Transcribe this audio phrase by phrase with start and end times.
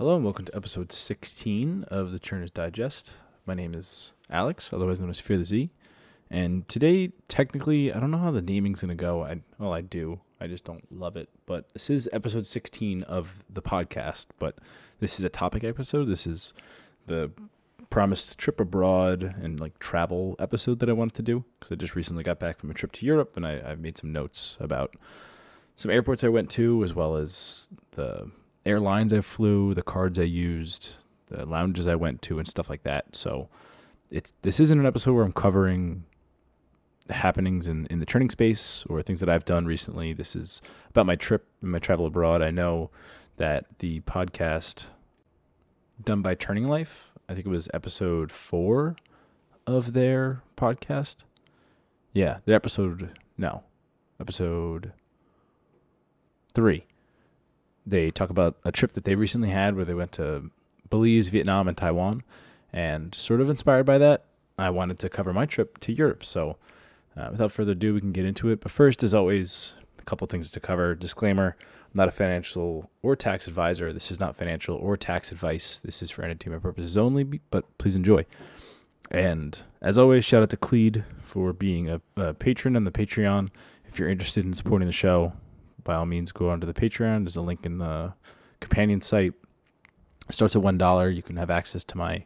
[0.00, 3.16] Hello and welcome to episode 16 of the Churners Digest.
[3.44, 5.70] My name is Alex, otherwise known as Fear the Z.
[6.30, 9.24] And today, technically, I don't know how the naming's going to go.
[9.24, 10.18] I, well, I do.
[10.40, 11.28] I just don't love it.
[11.44, 14.28] But this is episode 16 of the podcast.
[14.38, 14.56] But
[15.00, 16.06] this is a topic episode.
[16.06, 16.54] This is
[17.06, 17.30] the
[17.90, 21.94] promised trip abroad and like travel episode that I wanted to do because I just
[21.94, 24.94] recently got back from a trip to Europe and I, I've made some notes about
[25.76, 28.30] some airports I went to as well as the
[28.66, 30.94] airlines I flew, the cards I used,
[31.26, 33.16] the lounges I went to, and stuff like that.
[33.16, 33.48] So
[34.10, 36.04] it's this isn't an episode where I'm covering
[37.06, 40.12] the happenings in, in the training space or things that I've done recently.
[40.12, 40.60] This is
[40.90, 42.42] about my trip and my travel abroad.
[42.42, 42.90] I know
[43.36, 44.84] that the podcast
[46.02, 48.96] done by Turning Life, I think it was episode four
[49.66, 51.16] of their podcast.
[52.12, 53.64] Yeah, the episode no,
[54.20, 54.92] episode
[56.54, 56.84] three
[57.90, 60.50] they talk about a trip that they recently had where they went to
[60.88, 62.22] Belize, Vietnam, and Taiwan.
[62.72, 64.24] And sort of inspired by that,
[64.58, 66.24] I wanted to cover my trip to Europe.
[66.24, 66.56] So,
[67.16, 68.60] uh, without further ado, we can get into it.
[68.60, 70.94] But first, as always, a couple things to cover.
[70.94, 71.56] Disclaimer
[71.92, 73.92] I'm not a financial or tax advisor.
[73.92, 75.80] This is not financial or tax advice.
[75.80, 78.26] This is for entertainment purposes only, but please enjoy.
[79.10, 83.48] And as always, shout out to Cleed for being a, a patron on the Patreon.
[83.86, 85.32] If you're interested in supporting the show,
[85.84, 87.24] by all means, go onto the Patreon.
[87.24, 88.14] There's a link in the
[88.60, 89.34] companion site.
[90.28, 91.08] It starts at one dollar.
[91.08, 92.24] You can have access to my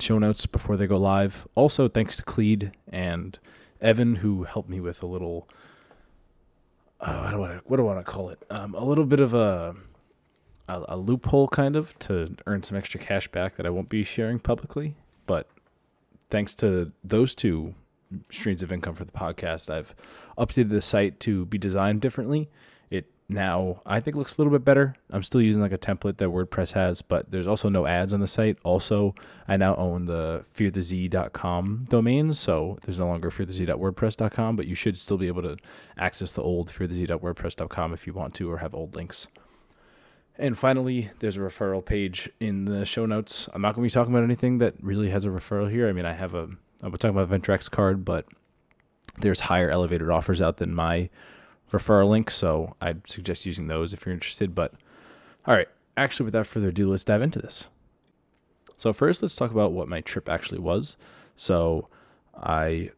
[0.00, 1.46] show notes before they go live.
[1.54, 3.38] Also, thanks to Cleed and
[3.80, 5.48] Evan who helped me with a little.
[7.00, 7.58] Uh, I don't want to.
[7.66, 8.42] What do I want to call it?
[8.50, 9.74] Um, a little bit of a,
[10.68, 14.04] a a loophole, kind of, to earn some extra cash back that I won't be
[14.04, 14.94] sharing publicly.
[15.26, 15.48] But
[16.30, 17.74] thanks to those two
[18.30, 19.70] streams of income for the podcast.
[19.70, 19.94] I've
[20.38, 22.50] updated the site to be designed differently.
[22.90, 24.94] It now I think looks a little bit better.
[25.10, 28.20] I'm still using like a template that WordPress has, but there's also no ads on
[28.20, 28.58] the site.
[28.62, 29.14] Also,
[29.48, 35.18] I now own the fearthez.com domain, so there's no longer fearthez.wordpress.com, but you should still
[35.18, 35.56] be able to
[35.96, 39.26] access the old fearthez.wordpress.com if you want to or have old links.
[40.38, 43.48] And finally, there's a referral page in the show notes.
[43.52, 45.88] I'm not going to be talking about anything that really has a referral here.
[45.88, 46.48] I mean, I have a
[46.82, 48.26] I was talking about Venture X card, but
[49.18, 51.10] there's higher elevated offers out than my
[51.70, 54.54] referral link, so I'd suggest using those if you're interested.
[54.54, 54.74] But
[55.46, 57.68] all right, actually, without further ado, let's dive into this.
[58.78, 60.96] So first, let's talk about what my trip actually was.
[61.36, 61.88] So
[62.36, 62.90] I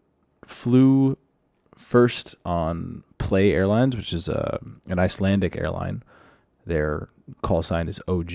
[0.46, 1.18] flew
[1.74, 6.02] first on Play Airlines, which is a, an Icelandic airline.
[6.66, 7.08] Their
[7.42, 8.32] call sign is OG.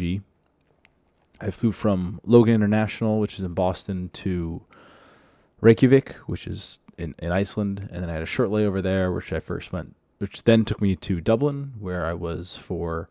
[1.42, 4.62] I flew from Logan International, which is in Boston, to
[5.62, 9.34] Reykjavik, which is in, in Iceland, and then I had a short layover there, which
[9.34, 13.10] I first went, which then took me to Dublin, where I was for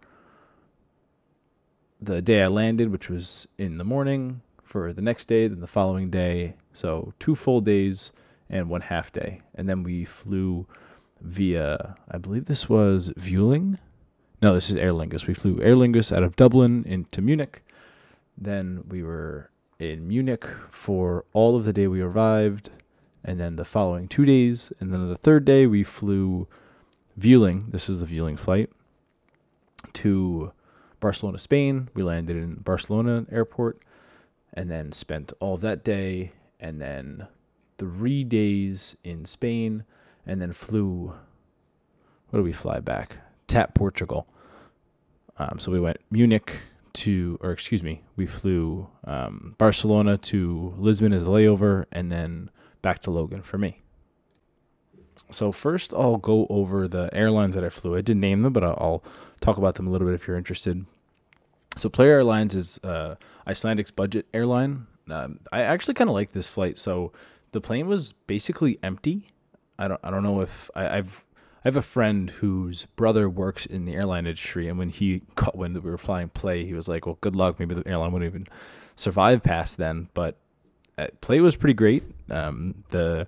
[2.01, 5.67] the day I landed, which was in the morning, for the next day, then the
[5.67, 6.55] following day.
[6.73, 8.13] So two full days
[8.51, 10.67] and one half day, and then we flew
[11.21, 13.79] via, I believe this was Vueling.
[14.41, 15.27] No, this is Aer Lingus.
[15.27, 17.63] We flew Aer Lingus out of Dublin into Munich.
[18.37, 22.71] Then we were in Munich for all of the day we arrived,
[23.25, 26.49] and then the following two days, and then the third day we flew
[27.17, 27.71] Vueling.
[27.71, 28.71] This is the Vueling flight
[29.95, 30.53] to
[30.99, 31.89] Barcelona, Spain.
[31.95, 33.79] We landed in Barcelona airport,
[34.55, 37.29] and then spent all that day, and then
[37.79, 39.85] three days in Spain,
[40.27, 41.15] and then flew.
[42.31, 43.17] What did we fly back?
[43.47, 44.27] Tap Portugal.
[45.39, 46.63] Um, so we went Munich,
[46.99, 52.51] to, or excuse me, we flew um, Barcelona to Lisbon as a layover, and then
[52.83, 53.83] back to Logan for me.
[55.31, 57.97] So first, I'll go over the airlines that I flew.
[57.97, 59.03] I didn't name them, but I'll
[59.41, 60.87] talk about them a little bit if you're interested.
[61.77, 63.17] So Play Airlines is uh,
[63.47, 64.87] Icelandic's budget airline.
[65.11, 66.79] Um, I actually kind of like this flight.
[66.79, 67.13] So
[67.53, 69.31] the plane was basically empty.
[69.79, 71.25] I don't I don't know if I, I've
[71.69, 75.75] have a friend whose brother works in the airline industry, and when he caught when
[75.75, 77.59] we were flying play, he was like, "Well, good luck.
[77.59, 78.47] Maybe the airline wouldn't even
[78.97, 80.37] survive past then." But
[80.97, 82.03] uh, play was pretty great.
[82.31, 83.27] Um, the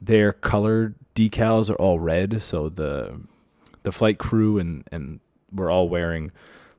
[0.00, 3.20] their color decals are all red, so the
[3.82, 5.20] the flight crew and and
[5.52, 6.32] we're all wearing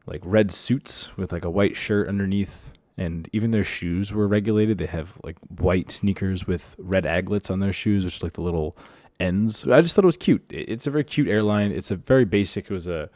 [0.06, 4.78] like red suits with like a white shirt underneath and even their shoes were regulated.
[4.78, 8.42] They have like white sneakers with red aglets on their shoes, which is like the
[8.42, 8.75] little
[9.19, 9.68] ends.
[9.68, 10.44] I just thought it was cute.
[10.50, 11.72] It's a very cute airline.
[11.72, 12.66] It's a very basic.
[12.66, 13.10] It was a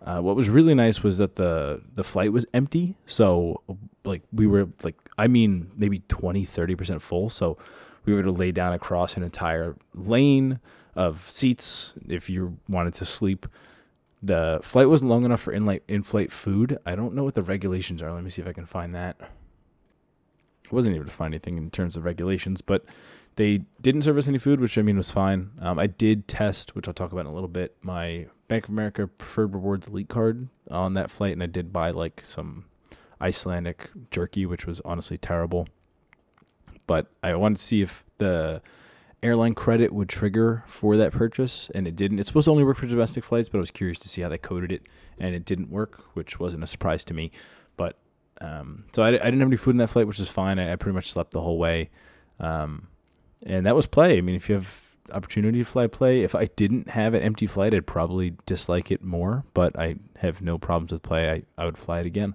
[0.00, 3.60] Uh, what was really nice was that the the flight was empty, so
[4.04, 7.58] like we were like I mean maybe 20 30 percent full, so
[8.04, 10.60] we were to lay down across an entire lane
[10.94, 13.46] of seats if you wanted to sleep.
[14.22, 16.78] The flight wasn't long enough for in-flight, in-flight food.
[16.84, 18.12] I don't know what the regulations are.
[18.12, 19.16] Let me see if I can find that.
[19.20, 22.84] I wasn't able to find anything in terms of regulations, but
[23.36, 25.52] they didn't serve us any food, which I mean was fine.
[25.60, 28.70] Um, I did test, which I'll talk about in a little bit, my Bank of
[28.70, 32.64] America Preferred Rewards Elite card on that flight, and I did buy like some
[33.20, 35.68] Icelandic jerky, which was honestly terrible.
[36.86, 38.62] But I wanted to see if the
[39.22, 42.18] airline credit would trigger for that purchase, and it didn't.
[42.18, 44.28] It's supposed to only work for domestic flights, but I was curious to see how
[44.28, 44.82] they coded it,
[45.18, 47.30] and it didn't work, which wasn't a surprise to me.
[47.76, 47.98] But
[48.40, 50.58] um, so I, I didn't have any food in that flight, which is fine.
[50.58, 51.90] I, I pretty much slept the whole way,
[52.38, 52.88] um,
[53.44, 54.18] and that was play.
[54.18, 54.82] I mean, if you have
[55.12, 59.02] opportunity to fly play, if I didn't have an empty flight, I'd probably dislike it
[59.02, 59.44] more.
[59.54, 61.30] But I have no problems with play.
[61.30, 62.34] I, I would fly it again.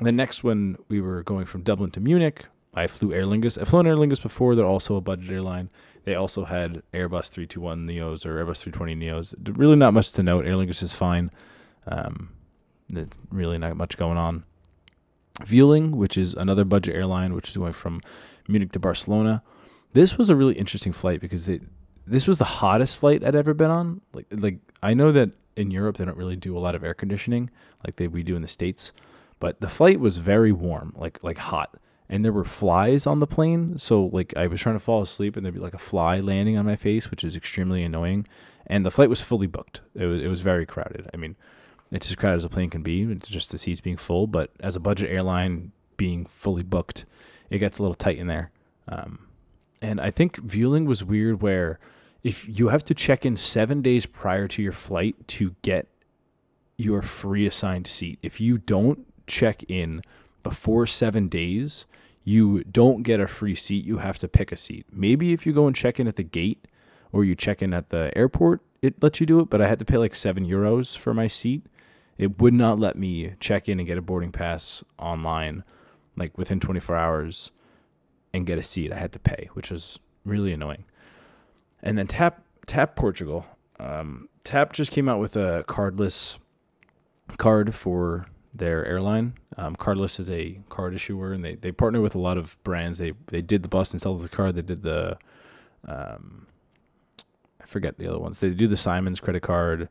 [0.00, 2.46] The next one, we were going from Dublin to Munich.
[2.76, 3.58] I flew Aer Lingus.
[3.58, 4.54] I've flown Aer Lingus before.
[4.54, 5.70] They're also a budget airline.
[6.04, 9.34] They also had Airbus 321 Neos or Airbus 320 Neos.
[9.58, 10.46] Really not much to note.
[10.46, 11.30] Aer Lingus is fine.
[11.86, 12.30] Um,
[12.88, 14.44] there's really not much going on.
[15.44, 18.02] Vueling, which is another budget airline, which is going from
[18.46, 19.42] Munich to Barcelona.
[19.94, 21.62] This was a really interesting flight because it,
[22.06, 24.02] this was the hottest flight I'd ever been on.
[24.12, 26.92] Like, like I know that in Europe they don't really do a lot of air
[26.92, 27.50] conditioning
[27.84, 28.92] like they we do in the states,
[29.40, 31.76] but the flight was very warm, like like hot
[32.08, 33.78] and there were flies on the plane.
[33.78, 36.56] So like I was trying to fall asleep and there'd be like a fly landing
[36.56, 38.26] on my face, which is extremely annoying.
[38.66, 39.80] And the flight was fully booked.
[39.94, 41.08] It was it was very crowded.
[41.12, 41.36] I mean,
[41.90, 43.02] it's as crowded as a plane can be.
[43.02, 44.26] It's just the seats being full.
[44.26, 47.04] But as a budget airline being fully booked,
[47.50, 48.50] it gets a little tight in there.
[48.88, 49.26] Um,
[49.82, 51.78] and I think Vueling was weird where
[52.22, 55.88] if you have to check in seven days prior to your flight to get
[56.76, 58.18] your free assigned seat.
[58.22, 60.02] If you don't check in
[60.42, 61.86] before seven days,
[62.26, 63.84] you don't get a free seat.
[63.84, 64.84] You have to pick a seat.
[64.90, 66.66] Maybe if you go and check in at the gate
[67.12, 69.78] or you check in at the airport, it lets you do it, but I had
[69.78, 71.64] to pay like seven euros for my seat.
[72.18, 75.62] It would not let me check in and get a boarding pass online
[76.16, 77.52] like within 24 hours
[78.32, 78.92] and get a seat.
[78.92, 80.84] I had to pay, which was really annoying.
[81.80, 83.46] And then Tap Tap Portugal.
[83.78, 86.38] Um, Tap just came out with a cardless
[87.36, 88.26] card for
[88.58, 89.34] their airline.
[89.56, 92.98] Um, Cardless is a card issuer, and they, they partner with a lot of brands.
[92.98, 94.54] They they did the Boston Celtics card.
[94.54, 95.18] They did the,
[95.86, 96.46] um,
[97.60, 98.40] I forget the other ones.
[98.40, 99.88] They do the Simon's credit card,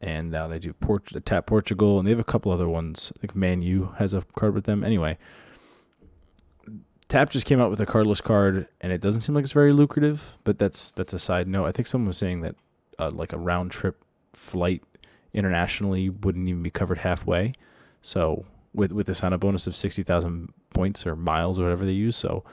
[0.00, 3.12] and now they do Port Tap Portugal, and they have a couple other ones.
[3.16, 4.84] I think Man U has a card with them.
[4.84, 5.18] Anyway,
[7.08, 9.72] Tap just came out with a cardless card, and it doesn't seem like it's very
[9.72, 10.36] lucrative.
[10.44, 11.66] But that's that's a side note.
[11.66, 12.54] I think someone was saying that
[12.98, 14.82] uh, like a round trip flight
[15.34, 17.52] internationally wouldn't even be covered halfway.
[18.02, 18.44] So
[18.74, 21.92] with with the sign up bonus of sixty thousand points or miles or whatever they
[21.92, 22.16] use.
[22.16, 22.44] So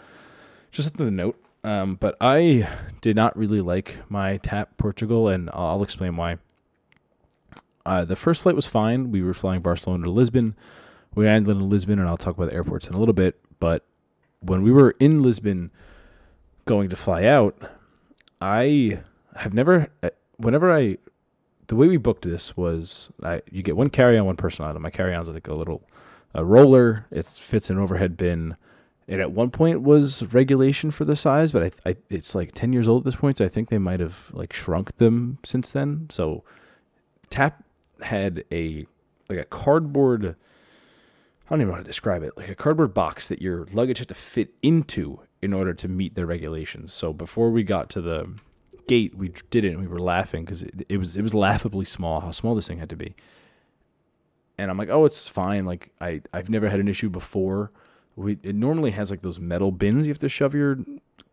[0.72, 1.41] just something note.
[1.63, 2.70] Um, but I
[3.01, 6.38] did not really like my tap Portugal, and I'll explain why.
[7.86, 9.12] Uh, the first flight was fine.
[9.12, 10.55] We were flying Barcelona to Lisbon.
[11.15, 13.39] We landed in Lisbon, and I'll talk about the airports in a little bit.
[13.60, 13.84] But
[14.41, 15.72] when we were in Lisbon,
[16.65, 17.58] going to fly out,
[18.41, 19.00] I
[19.36, 19.89] have never.
[20.03, 20.98] uh, Whenever I
[21.67, 24.81] the way we booked this was I, you get one carry on, one person item.
[24.81, 25.88] My carry on's like a little
[26.34, 27.05] a roller.
[27.12, 28.57] It fits in an overhead bin.
[29.07, 32.74] It at one point was regulation for the size, but I, I it's like ten
[32.74, 33.38] years old at this point.
[33.38, 36.07] So I think they might have like shrunk them since then.
[36.12, 36.43] So
[37.29, 37.63] Tap
[38.01, 38.86] had a
[39.29, 40.25] like a cardboard.
[41.45, 42.36] I don't even know how to describe it.
[42.36, 46.15] Like a cardboard box that your luggage had to fit into in order to meet
[46.15, 46.91] the regulations.
[46.91, 48.34] So before we got to the
[48.88, 51.86] gate, we did it and we were laughing because it, it was it was laughably
[51.86, 53.15] small how small this thing had to be.
[54.58, 55.65] And I'm like, oh, it's fine.
[55.65, 57.72] Like I I've never had an issue before.
[58.15, 60.80] we it normally has like those metal bins you have to shove your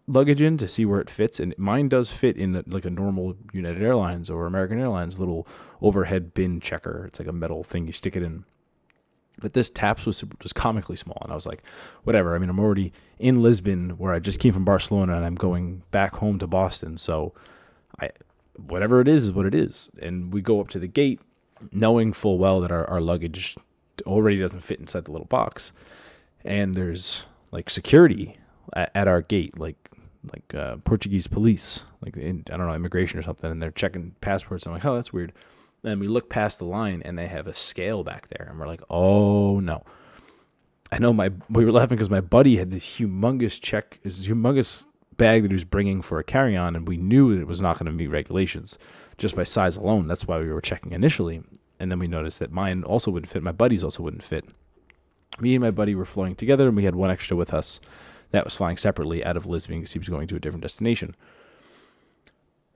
[0.07, 2.91] luggage in to see where it fits, and mine does fit in the, like a
[2.91, 5.47] normal United Airlines or American Airlines little
[5.81, 7.07] overhead bin checker.
[7.07, 8.45] It's like a metal thing you stick it in.
[9.41, 11.63] But this taps was was comically small, and I was like,
[12.05, 12.35] whatever.
[12.35, 15.83] I mean, I'm already in Lisbon, where I just came from Barcelona, and I'm going
[15.91, 16.97] back home to Boston.
[16.97, 17.33] So,
[18.01, 18.11] I
[18.57, 19.91] whatever it is is what it is.
[20.01, 21.21] And we go up to the gate,
[21.73, 23.57] knowing full well that our, our luggage
[24.07, 25.73] already doesn't fit inside the little box,
[26.45, 28.37] and there's like security
[28.75, 29.91] at, at our gate, like
[30.33, 34.15] like uh, Portuguese police, like in, I don't know immigration or something, and they're checking
[34.21, 34.67] passports.
[34.67, 35.33] I'm like, oh, that's weird.
[35.85, 38.67] And we look past the line, and they have a scale back there, and we're
[38.67, 39.83] like, oh no.
[40.93, 44.87] I know my we were laughing because my buddy had this humongous check, this humongous
[45.17, 47.61] bag that he was bringing for a carry on, and we knew that it was
[47.61, 48.79] not going to meet regulations
[49.19, 50.07] just by size alone.
[50.07, 51.43] That's why we were checking initially.
[51.81, 53.43] And then we noticed that mine also wouldn't fit.
[53.43, 54.45] My buddy's also wouldn't fit.
[55.41, 57.81] Me and my buddy were flying together, and we had one extra with us
[58.31, 61.17] that was flying separately out of Lisbon because he was going to a different destination.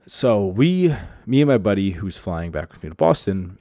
[0.07, 0.95] So we,
[1.25, 3.59] me and my buddy who's flying back with me to Boston,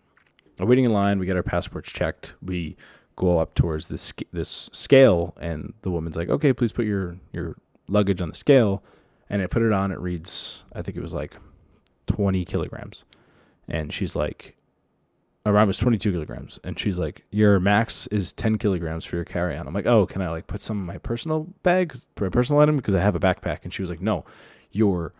[0.60, 1.18] are waiting in line.
[1.18, 2.34] We get our passports checked.
[2.40, 2.76] We
[3.16, 7.56] go up towards this this scale, and the woman's like, "Okay, please put your your
[7.88, 8.82] luggage on the scale."
[9.28, 9.90] And I put it on.
[9.90, 11.36] It reads, I think it was like
[12.06, 13.04] 20 kilograms,
[13.68, 14.54] and she's like,
[15.44, 19.68] around was 22 kilograms and she's like your max is 10 kilograms for your carry-on
[19.68, 22.76] i'm like oh can i like put some of my personal bags my personal item
[22.76, 24.24] because i have a backpack and she was like no
[24.72, 25.12] your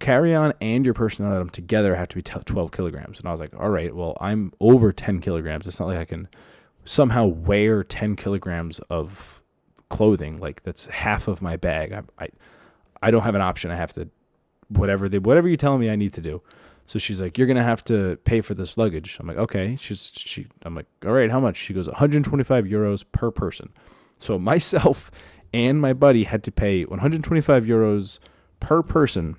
[0.00, 3.54] carry-on and your personal item together have to be 12 kilograms and i was like
[3.58, 6.28] all right well i'm over 10 kilograms it's not like i can
[6.84, 9.42] somehow wear 10 kilograms of
[9.88, 12.28] clothing like that's half of my bag i i,
[13.02, 14.08] I don't have an option i have to
[14.68, 16.42] whatever they whatever you tell me i need to do
[16.86, 20.12] so she's like, "You're gonna have to pay for this luggage." I'm like, "Okay." She's
[20.14, 20.46] she.
[20.62, 23.72] I'm like, "All right, how much?" She goes, "125 euros per person."
[24.18, 25.10] So myself
[25.52, 28.18] and my buddy had to pay 125 euros
[28.60, 29.36] per person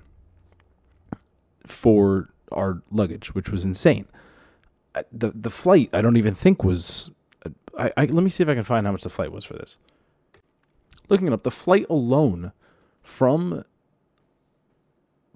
[1.66, 4.06] for our luggage, which was insane.
[5.12, 7.10] The the flight I don't even think was.
[7.44, 9.44] Uh, I, I let me see if I can find how much the flight was
[9.44, 9.76] for this.
[11.08, 12.52] Looking it up, the flight alone
[13.02, 13.62] from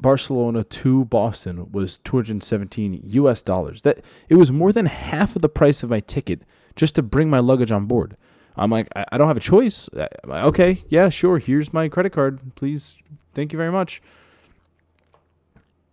[0.00, 3.82] Barcelona to Boston was 217 US dollars.
[3.82, 6.42] That it was more than half of the price of my ticket
[6.74, 8.16] just to bring my luggage on board.
[8.56, 9.88] I'm like, I, I don't have a choice.
[9.92, 11.38] Like, okay, yeah, sure.
[11.38, 12.40] Here's my credit card.
[12.54, 12.96] Please,
[13.34, 14.02] thank you very much.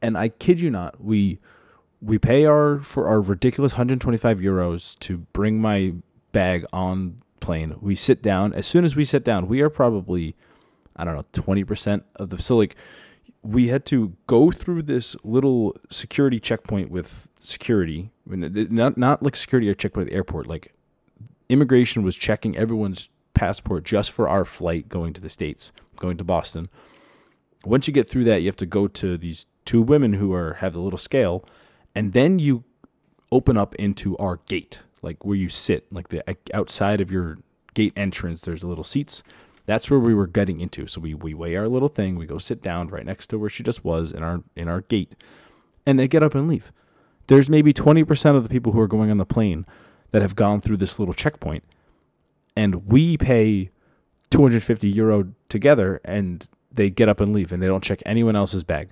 [0.01, 1.39] And I kid you not, we
[2.01, 5.93] we pay our for our ridiculous 125 euros to bring my
[6.31, 7.75] bag on plane.
[7.81, 8.53] We sit down.
[8.53, 10.35] As soon as we sit down, we are probably
[10.95, 12.75] I don't know 20% of the so like
[13.41, 19.69] we had to go through this little security checkpoint with security, not not like security
[19.69, 20.47] or checkpoint at the airport.
[20.47, 20.73] Like
[21.49, 26.23] immigration was checking everyone's passport just for our flight going to the states, going to
[26.23, 26.69] Boston.
[27.63, 30.55] Once you get through that, you have to go to these two women who are
[30.55, 31.45] have the little scale,
[31.93, 32.63] and then you
[33.31, 37.37] open up into our gate, like where you sit, like the outside of your
[37.75, 38.41] gate entrance.
[38.41, 39.21] There's little seats
[39.67, 40.87] that's where we were getting into.
[40.87, 43.49] So we, we weigh our little thing, we go sit down right next to where
[43.49, 45.13] she just was in our in our gate,
[45.85, 46.71] and they get up and leave.
[47.27, 49.65] There's maybe 20% of the people who are going on the plane
[50.11, 51.65] that have gone through this little checkpoint,
[52.55, 53.69] and we pay
[54.31, 58.63] 250 euro together, and they get up and leave, and they don't check anyone else's
[58.63, 58.91] bag.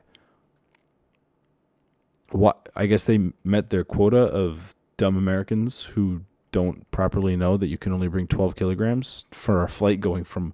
[2.36, 7.68] What I guess they met their quota of dumb Americans who don't properly know that
[7.68, 10.54] you can only bring 12 kilograms for a flight going from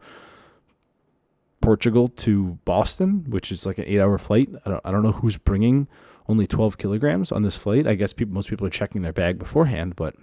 [1.60, 4.50] Portugal to Boston, which is like an eight hour flight.
[4.64, 5.88] I don't, I don't know who's bringing
[6.28, 7.88] only 12 kilograms on this flight.
[7.88, 10.16] I guess people, most people are checking their bag beforehand, but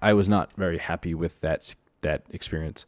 [0.00, 2.84] I was not very happy with that, that experience.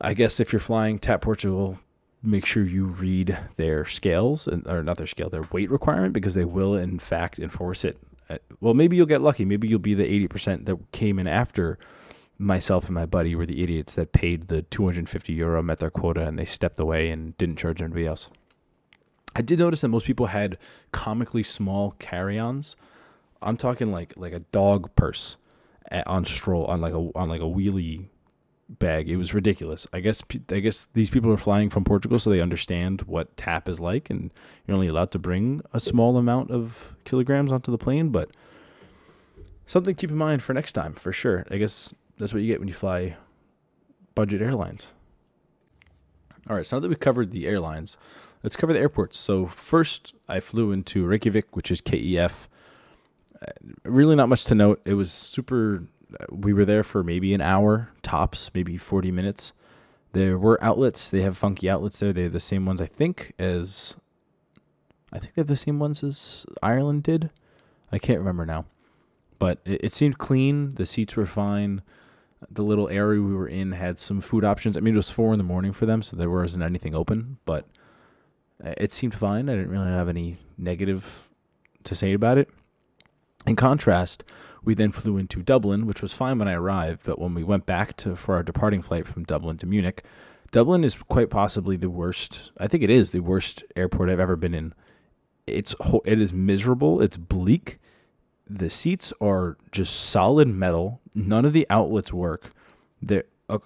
[0.00, 1.80] I guess if you're flying TAP Portugal,
[2.22, 6.44] make sure you read their scales or not their scale, their weight requirement because they
[6.44, 7.98] will in fact enforce it
[8.30, 9.44] uh, well, maybe you'll get lucky.
[9.44, 11.78] Maybe you'll be the 80% that came in after
[12.38, 16.22] myself and my buddy were the idiots that paid the 250 euro, met their quota,
[16.22, 18.28] and they stepped away and didn't charge anybody else.
[19.34, 20.58] I did notice that most people had
[20.92, 22.76] comically small carry-ons.
[23.40, 25.36] I'm talking like like a dog purse
[26.06, 28.08] on stroll on like a on like a wheelie
[28.68, 29.08] bag.
[29.08, 29.86] It was ridiculous.
[29.92, 33.68] I guess I guess these people are flying from Portugal, so they understand what tap
[33.68, 34.30] is like, and
[34.66, 38.10] you're only allowed to bring a small amount of kilograms onto the plane.
[38.10, 38.30] But
[39.66, 41.46] something to keep in mind for next time, for sure.
[41.50, 43.16] I guess that's what you get when you fly
[44.14, 44.88] budget airlines.
[46.48, 47.96] All right, so now that we've covered the airlines,
[48.42, 49.18] let's cover the airports.
[49.18, 52.48] So first, I flew into Reykjavik, which is KEF.
[53.40, 53.52] Uh,
[53.84, 54.80] really, not much to note.
[54.84, 55.82] It was super
[56.30, 59.52] we were there for maybe an hour tops, maybe 40 minutes.
[60.12, 61.10] There were outlets.
[61.10, 62.12] They have funky outlets there.
[62.12, 63.96] They have the same ones, I think, as
[65.12, 67.30] I think they have the same ones as Ireland did.
[67.92, 68.66] I can't remember now,
[69.38, 70.74] but it, it seemed clean.
[70.74, 71.82] The seats were fine.
[72.50, 74.76] The little area we were in had some food options.
[74.76, 77.38] I mean, it was four in the morning for them, so there wasn't anything open,
[77.44, 77.66] but
[78.64, 79.48] uh, it seemed fine.
[79.48, 81.28] I didn't really have any negative
[81.84, 82.48] to say about it.
[83.46, 84.24] In contrast,
[84.68, 87.64] we then flew into Dublin, which was fine when I arrived, but when we went
[87.64, 90.04] back to for our departing flight from Dublin to Munich,
[90.50, 92.50] Dublin is quite possibly the worst.
[92.58, 94.74] I think it is the worst airport I've ever been in.
[95.46, 97.00] It's it is miserable.
[97.00, 97.78] It's bleak.
[98.46, 101.00] The seats are just solid metal.
[101.14, 102.50] None of the outlets work.
[103.00, 103.60] There, uh,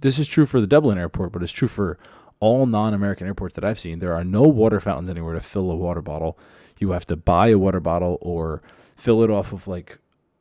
[0.00, 1.98] this is true for the Dublin airport, but it's true for
[2.38, 3.98] all non-American airports that I've seen.
[3.98, 6.38] There are no water fountains anywhere to fill a water bottle.
[6.78, 8.62] You have to buy a water bottle or
[8.96, 9.98] fill it off of like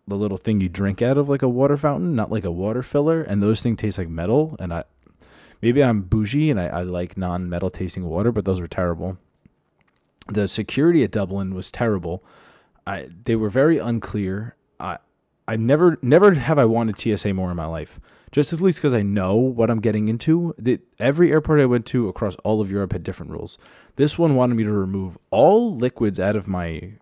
[0.07, 2.83] the little thing you drink out of like a water fountain, not like a water
[2.83, 3.21] filler.
[3.21, 4.55] And those things taste like metal.
[4.59, 4.83] And I
[5.61, 9.17] maybe I'm bougie and I, I like non metal tasting water, but those were terrible.
[10.27, 12.23] The security at Dublin was terrible.
[12.85, 14.55] I they were very unclear.
[14.79, 14.97] I
[15.47, 17.99] I never never have I wanted TSA more in my life.
[18.31, 20.55] Just at least because I know what I'm getting into.
[20.57, 23.57] The, every airport I went to across all of Europe had different rules.
[23.97, 26.93] This one wanted me to remove all liquids out of my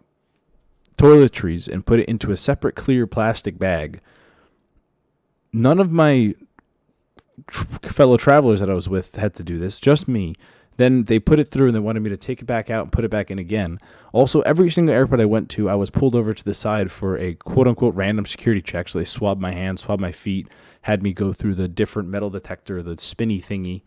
[1.00, 4.02] toiletries and put it into a separate clear plastic bag.
[5.54, 6.36] None of my
[7.84, 10.36] fellow travelers that I was with had to do this, just me.
[10.78, 12.92] Then they put it through and they wanted me to take it back out and
[12.92, 13.80] put it back in again.
[14.14, 17.18] Also, every single airport I went to, I was pulled over to the side for
[17.18, 18.88] a quote unquote random security check.
[18.88, 20.48] So they swabbed my hands, swabbed my feet,
[20.84, 23.82] had me go through the different metal detector, the spinny thingy.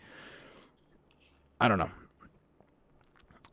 [1.61, 1.91] I don't know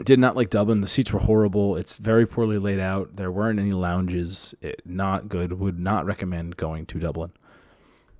[0.03, 0.81] did not like Dublin.
[0.81, 1.75] The seats were horrible.
[1.75, 3.15] It's very poorly laid out.
[3.15, 4.55] There weren't any lounges.
[4.61, 5.53] It, not good.
[5.59, 7.31] Would not recommend going to Dublin.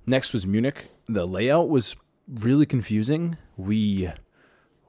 [0.06, 0.90] Next was Munich.
[1.08, 1.96] The layout was
[2.28, 3.36] really confusing.
[3.56, 4.10] We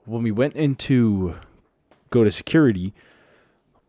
[0.04, 1.36] when we went into
[2.10, 2.94] go to security,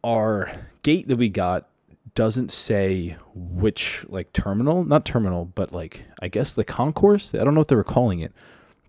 [0.03, 1.70] our gate that we got
[2.16, 7.33] doesn't say which like terminal, not terminal, but like I guess the concourse.
[7.33, 8.33] I don't know what they were calling it,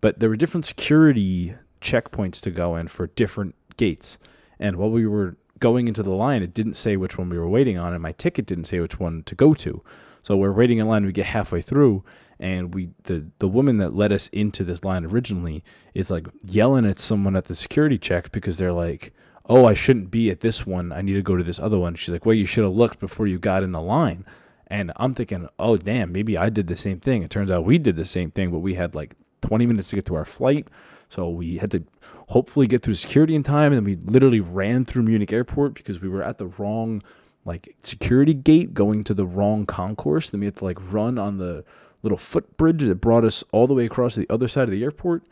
[0.01, 4.19] but there were different security checkpoints to go in for different gates.
[4.59, 7.49] And while we were going into the line, it didn't say which one we were
[7.49, 9.83] waiting on, and my ticket didn't say which one to go to.
[10.23, 11.05] So we're waiting in line.
[11.05, 12.03] We get halfway through,
[12.39, 16.87] and we the the woman that led us into this line originally is like yelling
[16.87, 19.13] at someone at the security check because they're like,
[19.47, 20.93] "Oh, I shouldn't be at this one.
[20.93, 23.01] I need to go to this other one." She's like, "Well, you should have looked
[23.01, 24.25] before you got in the line."
[24.67, 27.79] And I'm thinking, "Oh, damn, maybe I did the same thing." It turns out we
[27.79, 30.69] did the same thing, but we had like 20 minutes to get to our flight.
[31.15, 31.85] So we had to
[32.29, 33.73] hopefully get through security in time.
[33.73, 37.03] And we literally ran through Munich airport because we were at the wrong
[37.45, 40.31] like security gate going to the wrong concourse.
[40.31, 41.65] Then we had to like run on the
[42.03, 44.83] little footbridge that brought us all the way across to the other side of the
[44.83, 45.23] airport.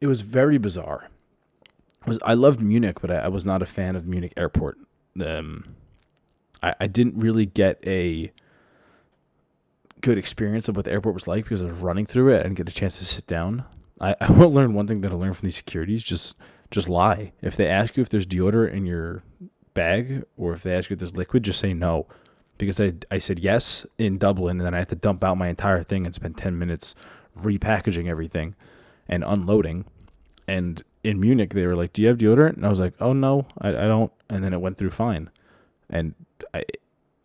[0.00, 1.08] It was very bizarre.
[2.06, 4.78] Was I loved Munich, but I, I, was not a fan of Munich airport.
[5.20, 5.74] Um,
[6.62, 8.30] I, I didn't really get a
[10.00, 12.40] good experience of what the airport was like because I was running through it.
[12.40, 13.64] I didn't get a chance to sit down.
[14.00, 16.36] I, I will learn one thing that I learned from these securities: just
[16.70, 17.32] just lie.
[17.42, 19.22] If they ask you if there's deodorant in your
[19.74, 22.06] bag or if they ask you if there's liquid, just say no.
[22.58, 25.48] Because I I said yes in Dublin, and then I had to dump out my
[25.48, 26.94] entire thing and spend ten minutes
[27.38, 28.54] repackaging everything
[29.08, 29.84] and unloading.
[30.48, 33.12] And in Munich, they were like, "Do you have deodorant?" And I was like, "Oh
[33.12, 35.30] no, I, I don't." And then it went through fine.
[35.90, 36.14] And
[36.54, 36.64] I,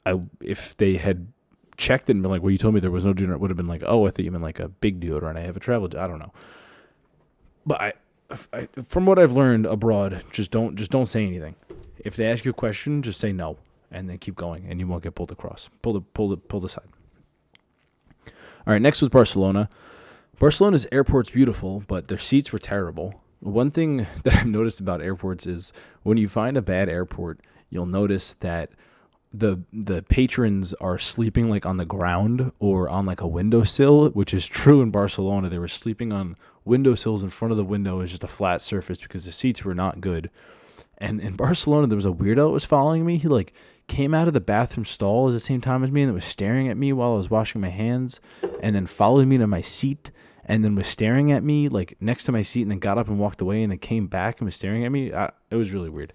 [0.05, 1.27] I if they had
[1.77, 3.49] checked it and been like, "Well, you told me there was no deodorant," it would
[3.49, 5.37] have been like, "Oh, I thought you meant like a big deodorant.
[5.37, 5.87] I have a travel.
[5.97, 6.33] I don't know."
[7.65, 7.93] But I,
[8.53, 11.55] I, from what I've learned abroad, just don't just don't say anything.
[11.99, 13.57] If they ask you a question, just say no,
[13.91, 15.69] and then keep going, and you won't get pulled across.
[15.81, 16.87] Pull the pull the pull the side.
[18.27, 19.69] All right, next was Barcelona.
[20.39, 23.21] Barcelona's airport's beautiful, but their seats were terrible.
[23.39, 27.85] One thing that I've noticed about airports is when you find a bad airport, you'll
[27.85, 28.71] notice that
[29.33, 34.33] the the patrons are sleeping like on the ground or on like a windowsill, which
[34.33, 35.49] is true in Barcelona.
[35.49, 38.99] They were sleeping on windowsills in front of the window is just a flat surface
[38.99, 40.29] because the seats were not good.
[40.97, 43.17] And in Barcelona, there was a weirdo that was following me.
[43.17, 43.53] He like
[43.87, 46.69] came out of the bathroom stall at the same time as me and was staring
[46.69, 48.21] at me while I was washing my hands,
[48.61, 50.11] and then followed me to my seat
[50.45, 53.07] and then was staring at me like next to my seat and then got up
[53.07, 55.13] and walked away and then came back and was staring at me.
[55.13, 56.13] I, it was really weird.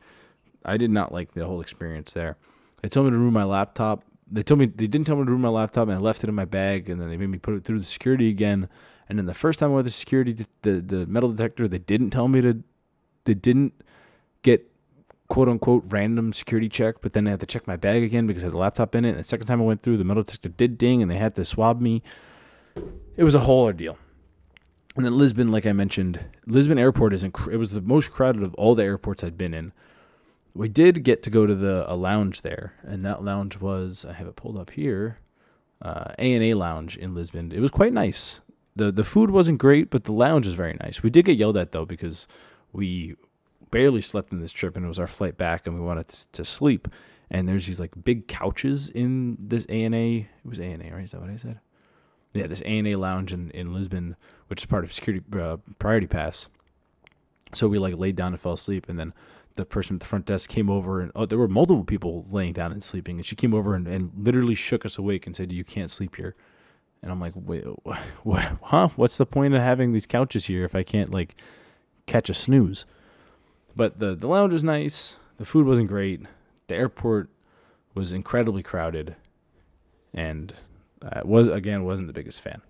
[0.64, 2.36] I did not like the whole experience there.
[2.82, 4.04] They told me to remove my laptop.
[4.30, 6.28] They told me they didn't tell me to remove my laptop, and I left it
[6.28, 6.90] in my bag.
[6.90, 8.68] And then they made me put it through the security again.
[9.08, 11.78] And then the first time I went to the security, the the metal detector, they
[11.78, 12.62] didn't tell me to.
[13.24, 13.74] They didn't
[14.42, 14.70] get
[15.28, 18.44] quote unquote random security check, but then I had to check my bag again because
[18.44, 19.10] I had the laptop in it.
[19.10, 21.34] And the second time I went through, the metal detector did ding and they had
[21.36, 22.02] to swab me.
[23.16, 23.98] It was a whole ordeal.
[24.96, 28.42] And then Lisbon, like I mentioned, Lisbon Airport is inc- it was the most crowded
[28.42, 29.72] of all the airports I'd been in.
[30.54, 34.14] We did get to go to the a lounge there, and that lounge was I
[34.14, 35.18] have it pulled up here,
[35.82, 37.52] uh, A and A Lounge in Lisbon.
[37.52, 38.40] It was quite nice.
[38.76, 41.02] The The food wasn't great, but the lounge was very nice.
[41.02, 42.28] We did get yelled at though because
[42.72, 43.16] we
[43.70, 46.26] barely slept in this trip, and it was our flight back, and we wanted to,
[46.32, 46.88] to sleep.
[47.30, 50.18] And there's these like big couches in this A and A.
[50.18, 51.04] It was A and A, right?
[51.04, 51.58] Is that what I said?
[52.34, 54.14] Yeah, this A and A lounge in, in Lisbon,
[54.48, 56.48] which is part of security uh, priority pass.
[57.54, 59.14] So we like laid down and fell asleep, and then
[59.56, 62.52] the person at the front desk came over, and oh, there were multiple people laying
[62.52, 65.52] down and sleeping, and she came over and, and literally shook us awake and said,
[65.52, 66.34] "You can't sleep here."
[67.02, 67.64] And I'm like, "Wait?
[68.62, 68.88] Huh?
[68.96, 71.36] What's the point of having these couches here if I can't like
[72.06, 72.84] catch a snooze?"
[73.74, 75.16] But the the lounge was nice.
[75.38, 76.22] The food wasn't great.
[76.68, 77.28] The airport
[77.94, 79.16] was incredibly crowded,
[80.14, 80.54] and
[81.02, 82.62] I was again wasn't the biggest fan.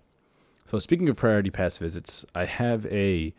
[0.65, 3.33] So speaking of priority pass visits, I have a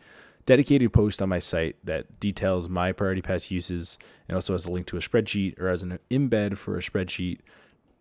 [0.47, 4.71] dedicated post on my site that details my priority pass uses and also has a
[4.71, 7.39] link to a spreadsheet or as an embed for a spreadsheet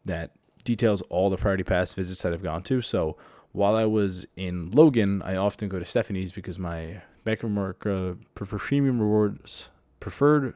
[0.07, 0.31] that
[0.69, 2.83] details all the priority pass visits that I've gone to.
[2.83, 3.17] So
[3.53, 8.17] while I was in Logan, I often go to Stephanie's because my Bank of America
[8.35, 10.55] premium rewards preferred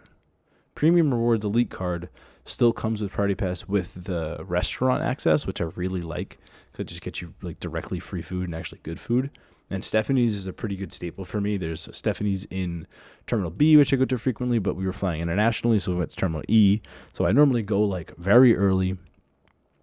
[0.74, 2.10] premium rewards elite card
[2.44, 6.38] still comes with priority pass with the restaurant access, which I really like
[6.70, 9.30] because it just gets you like directly free food and actually good food.
[9.70, 11.56] And Stephanie's is a pretty good staple for me.
[11.56, 12.86] There's Stephanie's in
[13.26, 16.10] Terminal B, which I go to frequently, but we were flying internationally, so we went
[16.10, 16.82] to Terminal E.
[17.14, 18.98] So I normally go like very early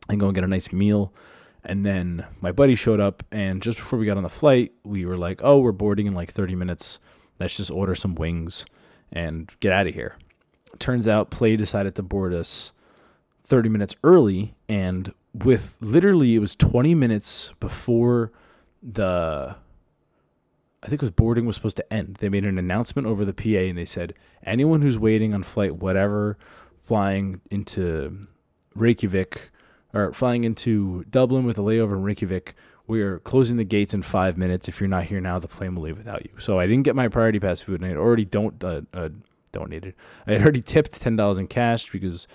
[0.09, 1.13] and go and get a nice meal.
[1.63, 5.05] And then my buddy showed up, and just before we got on the flight, we
[5.05, 6.99] were like, oh, we're boarding in like 30 minutes.
[7.39, 8.65] Let's just order some wings
[9.11, 10.15] and get out of here.
[10.77, 12.71] Turns out Play decided to board us
[13.43, 18.31] 30 minutes early, and with literally, it was 20 minutes before
[18.81, 19.55] the
[20.81, 22.15] I think it was boarding was supposed to end.
[22.15, 24.13] They made an announcement over the PA and they said
[24.45, 26.37] anyone who's waiting on flight whatever
[26.85, 28.21] flying into
[28.75, 29.51] Reykjavik
[29.93, 32.55] or flying into Dublin with a layover in Reykjavik,
[32.87, 34.67] we are closing the gates in five minutes.
[34.67, 36.31] If you're not here now, the plane will leave without you.
[36.39, 39.09] So I didn't get my priority pass food, and I had already don't uh, uh,
[39.51, 39.93] donated.
[40.25, 42.27] I had already tipped ten dollars in cash because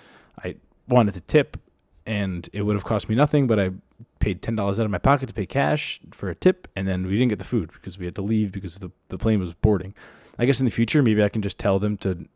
[0.43, 0.55] I
[0.87, 1.57] wanted to tip,
[2.05, 3.71] and it would have cost me nothing, but I
[4.19, 7.05] paid ten dollars out of my pocket to pay cash for a tip, and then
[7.05, 9.53] we didn't get the food because we had to leave because the the plane was
[9.53, 9.93] boarding.
[10.39, 12.27] I guess in the future, maybe I can just tell them to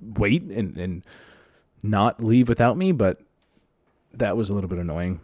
[0.00, 1.06] wait and and
[1.82, 3.20] not leave without me, but
[4.18, 5.20] that was a little bit annoying.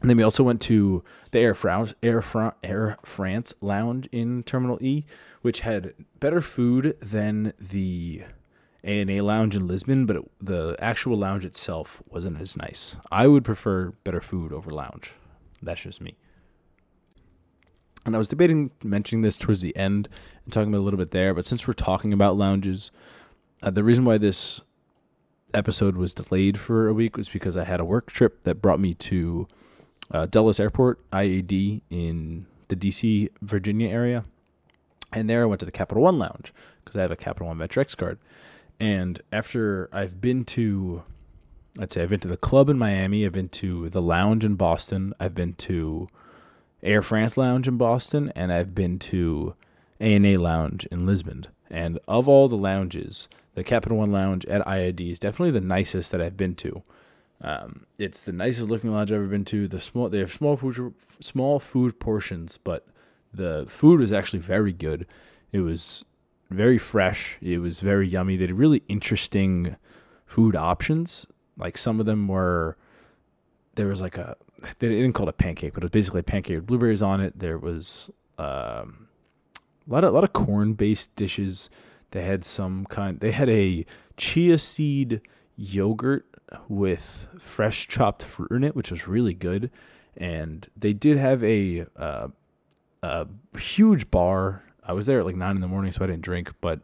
[0.00, 2.22] And then we also went to the Air France Air,
[2.62, 5.04] Air France lounge in Terminal E,
[5.42, 8.22] which had better food than the
[8.82, 12.96] A and A lounge in Lisbon, but it, the actual lounge itself wasn't as nice.
[13.10, 15.14] I would prefer better food over lounge.
[15.62, 16.16] That's just me.
[18.04, 20.10] And I was debating mentioning this towards the end
[20.44, 22.90] and talking about a little bit there, but since we're talking about lounges,
[23.62, 24.60] uh, the reason why this
[25.54, 28.80] episode was delayed for a week was because I had a work trip that brought
[28.80, 29.48] me to
[30.10, 34.24] uh, Dulles Airport, IAD, in the DC, Virginia area.
[35.12, 36.52] And there I went to the Capital One Lounge
[36.84, 38.18] because I have a Capital One Metrix card.
[38.80, 41.04] And after I've been to,
[41.78, 44.56] I'd say I've been to the club in Miami, I've been to the lounge in
[44.56, 46.08] Boston, I've been to
[46.82, 49.54] Air France Lounge in Boston, and I've been to
[50.00, 51.46] A&A Lounge in Lisbon.
[51.70, 56.12] And of all the lounges, the Capital One Lounge at IAD is definitely the nicest
[56.12, 56.82] that I've been to.
[57.40, 59.68] Um, it's the nicest looking lounge I've ever been to.
[59.68, 62.86] The small they have small food small food portions, but
[63.32, 65.06] the food was actually very good.
[65.52, 66.04] It was
[66.50, 67.38] very fresh.
[67.42, 68.36] It was very yummy.
[68.36, 69.76] They had really interesting
[70.26, 71.26] food options.
[71.56, 72.76] Like some of them were
[73.74, 74.36] there was like a
[74.78, 77.20] they didn't call it a pancake, but it was basically a pancake with blueberries on
[77.20, 77.38] it.
[77.38, 79.08] There was um,
[79.88, 81.68] a lot of a lot of corn based dishes.
[82.14, 83.18] They had some kind.
[83.18, 83.84] They had a
[84.16, 85.20] chia seed
[85.56, 86.24] yogurt
[86.68, 89.68] with fresh chopped fruit in it, which was really good.
[90.16, 92.28] And they did have a uh,
[93.02, 93.26] a
[93.58, 94.62] huge bar.
[94.84, 96.52] I was there at like nine in the morning, so I didn't drink.
[96.60, 96.82] But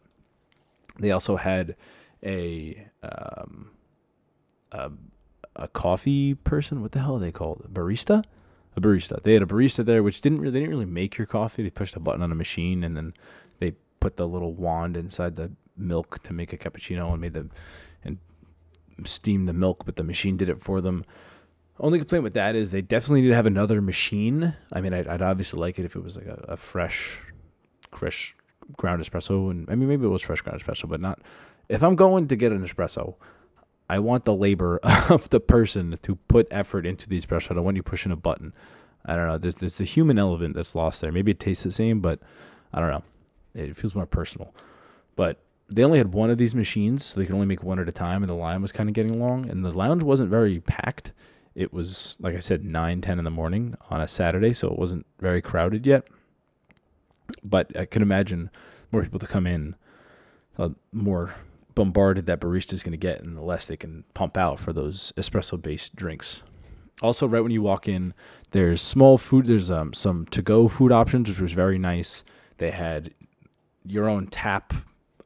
[0.99, 1.77] they also had
[2.25, 3.71] a um,
[4.73, 4.91] a,
[5.55, 6.83] a coffee person.
[6.83, 7.63] What the hell are they called?
[7.65, 8.25] A barista.
[8.77, 9.23] A barista.
[9.23, 11.63] They had a barista there, which didn't really, they didn't really make your coffee.
[11.63, 13.15] They pushed a button on a machine, and then
[14.01, 17.49] put the little wand inside the milk to make a cappuccino and made the
[18.05, 18.19] and
[19.05, 21.05] steam the milk, but the machine did it for them.
[21.79, 24.55] Only complaint with that is they definitely need to have another machine.
[24.73, 27.23] I mean, I'd, I'd obviously like it if it was like a, a fresh,
[27.93, 28.35] fresh
[28.77, 31.21] ground espresso, and I mean maybe it was fresh ground espresso, but not.
[31.69, 33.15] If I'm going to get an espresso,
[33.89, 37.53] I want the labor of the person to put effort into the espresso.
[37.53, 38.53] I don't want you pushing a button.
[39.05, 39.39] I don't know.
[39.39, 41.11] There's there's the human element that's lost there.
[41.13, 42.21] Maybe it tastes the same, but
[42.73, 43.03] I don't know.
[43.55, 44.55] It feels more personal.
[45.17, 47.89] But they only had one of these machines, so they could only make one at
[47.89, 49.49] a time, and the line was kind of getting long.
[49.49, 51.13] And the lounge wasn't very packed.
[51.55, 54.79] It was, like I said, 9, 10 in the morning on a Saturday, so it
[54.79, 56.07] wasn't very crowded yet.
[57.45, 58.51] But I can imagine
[58.91, 59.77] more people to come in,
[60.59, 61.35] uh, more
[61.75, 64.73] bombarded that barista is going to get, and the less they can pump out for
[64.73, 66.43] those espresso based drinks.
[67.03, 68.13] Also, right when you walk in,
[68.51, 69.47] there's small food.
[69.47, 72.25] There's um, some to go food options, which was very nice.
[72.59, 73.15] They had
[73.87, 74.73] your own tap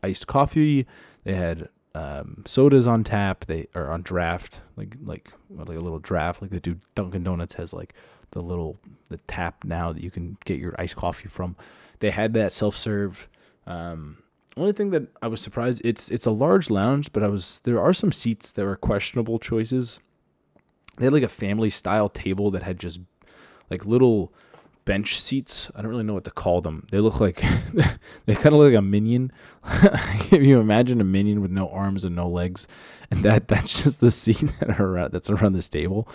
[0.03, 0.87] iced coffee.
[1.25, 3.47] They had um, sodas on tap.
[3.47, 7.55] They are on draft, like like like a little draft, like the dude Dunkin' Donuts
[7.55, 7.95] has like
[8.33, 11.57] the little the tap now that you can get your iced coffee from.
[12.01, 13.29] They had that self serve.
[13.67, 14.19] Um,
[14.57, 17.81] only thing that I was surprised it's it's a large lounge, but I was there
[17.81, 20.01] are some seats that were questionable choices.
[20.99, 23.01] They had like a family style table that had just
[23.71, 24.33] like little
[24.85, 25.71] bench seats.
[25.75, 26.87] I don't really know what to call them.
[26.91, 27.37] They look like
[28.27, 29.33] they kind of look like a minion.
[29.65, 32.67] if you imagine a minion with no arms and no legs,
[33.11, 36.09] and that that's just the seat that around, that's around this table.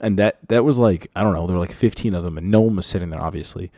[0.00, 1.46] And that that was like I don't know.
[1.46, 3.70] There were like 15 of them, and no one was sitting there, obviously.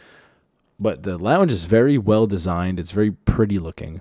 [0.78, 2.80] But the lounge is very well designed.
[2.80, 4.00] It's very pretty looking.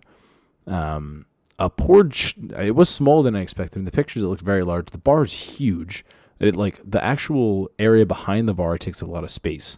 [0.66, 1.26] Um,
[1.60, 2.36] a porch.
[2.58, 3.80] It was smaller than I expected.
[3.80, 4.88] In the pictures, it looked very large.
[4.88, 6.04] The bar is huge.
[6.40, 9.78] It like the actual area behind the bar takes a lot of space.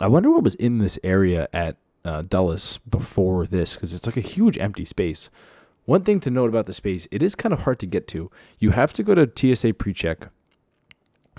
[0.00, 4.16] I wonder what was in this area at uh, Dulles before this because it's like
[4.16, 5.30] a huge empty space.
[5.84, 8.30] One thing to note about the space, it is kind of hard to get to.
[8.58, 10.28] You have to go to TSA pre-check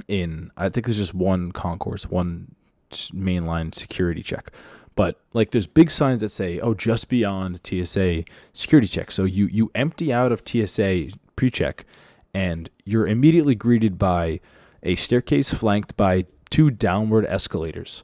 [0.08, 2.54] in I think there's just one concourse, one
[2.92, 4.52] mainline security check.
[4.96, 9.48] But like there's big signs that say, "Oh, just beyond TSA security check." So you
[9.48, 11.86] you empty out of TSA pre-check
[12.34, 14.40] and you're immediately greeted by
[14.84, 18.04] a staircase flanked by two downward escalators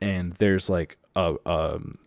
[0.00, 1.98] and there's like a um,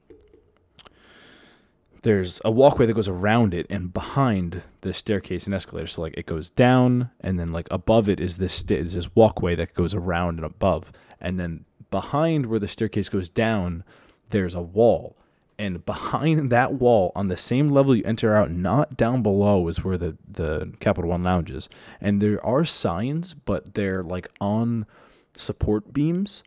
[2.03, 5.87] there's a walkway that goes around it and behind the staircase and escalator.
[5.87, 9.55] So like it goes down and then like above it is this is this walkway
[9.55, 10.91] that goes around and above.
[11.19, 13.83] And then behind where the staircase goes down,
[14.29, 15.15] there's a wall.
[15.59, 19.83] And behind that wall, on the same level you enter out, not down below, is
[19.83, 21.69] where the, the Capital One lounge is.
[21.99, 24.87] And there are signs, but they're like on
[25.35, 26.41] support beams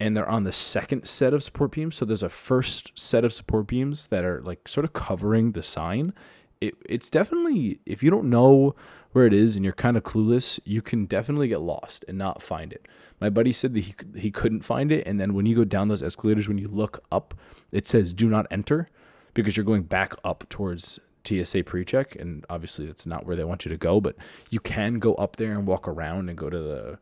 [0.00, 1.96] and they're on the second set of support beams.
[1.96, 5.62] So there's a first set of support beams that are like sort of covering the
[5.62, 6.14] sign.
[6.60, 8.74] It, it's definitely if you don't know
[9.12, 12.42] where it is and you're kind of clueless, you can definitely get lost and not
[12.42, 12.88] find it.
[13.20, 15.88] My buddy said that he he couldn't find it, and then when you go down
[15.88, 17.34] those escalators, when you look up,
[17.70, 18.88] it says "Do not enter,"
[19.34, 23.66] because you're going back up towards TSA pre-check, and obviously that's not where they want
[23.66, 24.00] you to go.
[24.00, 24.16] But
[24.48, 26.98] you can go up there and walk around and go to the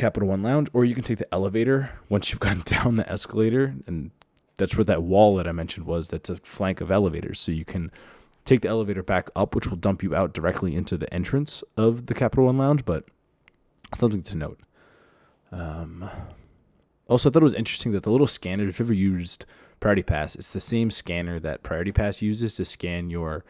[0.00, 3.74] Capital One Lounge, or you can take the elevator once you've gone down the escalator,
[3.86, 4.10] and
[4.56, 6.08] that's where that wall that I mentioned was.
[6.08, 7.90] That's a flank of elevators, so you can
[8.44, 12.06] take the elevator back up, which will dump you out directly into the entrance of
[12.06, 12.84] the Capital One Lounge.
[12.84, 13.04] But
[13.94, 14.60] something to note.
[15.52, 16.08] Um,
[17.08, 19.46] also, I thought it was interesting that the little scanner, if you've ever used
[19.80, 23.44] Priority Pass, it's the same scanner that Priority Pass uses to scan your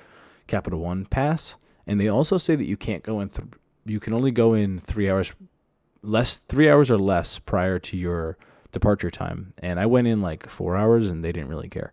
[0.47, 1.57] Capital One pass.
[1.87, 3.29] And they also say that you can't go in.
[3.29, 3.49] Th-
[3.85, 5.35] you can only go in three hours
[6.03, 8.37] less three hours or less prior to your
[8.73, 9.53] departure time.
[9.59, 11.93] And I went in like four hours and they didn't really care.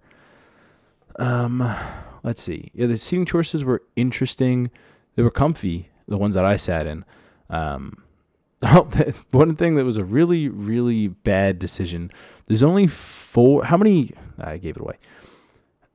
[1.17, 1.75] Um,
[2.23, 2.71] let's see.
[2.73, 4.69] Yeah, the seating choices were interesting.
[5.15, 7.03] They were comfy, the ones that I sat in.
[7.49, 8.03] Um,
[8.63, 8.89] oh,
[9.31, 12.11] one thing that was a really, really bad decision.
[12.45, 13.63] There's only four.
[13.65, 14.11] How many?
[14.39, 14.97] I gave it away.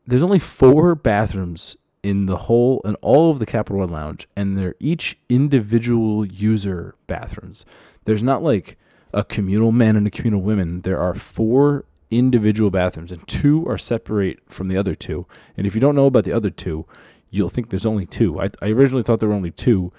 [0.07, 4.59] There's only four bathrooms in the whole and all of the Capital One Lounge, and
[4.59, 7.64] they're each individual user bathrooms.
[8.05, 8.77] There's not like
[9.12, 10.83] a communal men and a communal women.
[10.83, 15.27] There are four individual bathrooms, and two are separate from the other two.
[15.57, 16.87] And if you don't know about the other two,
[17.31, 18.41] you'll think there's only two.
[18.41, 19.93] I, I originally thought there were only two,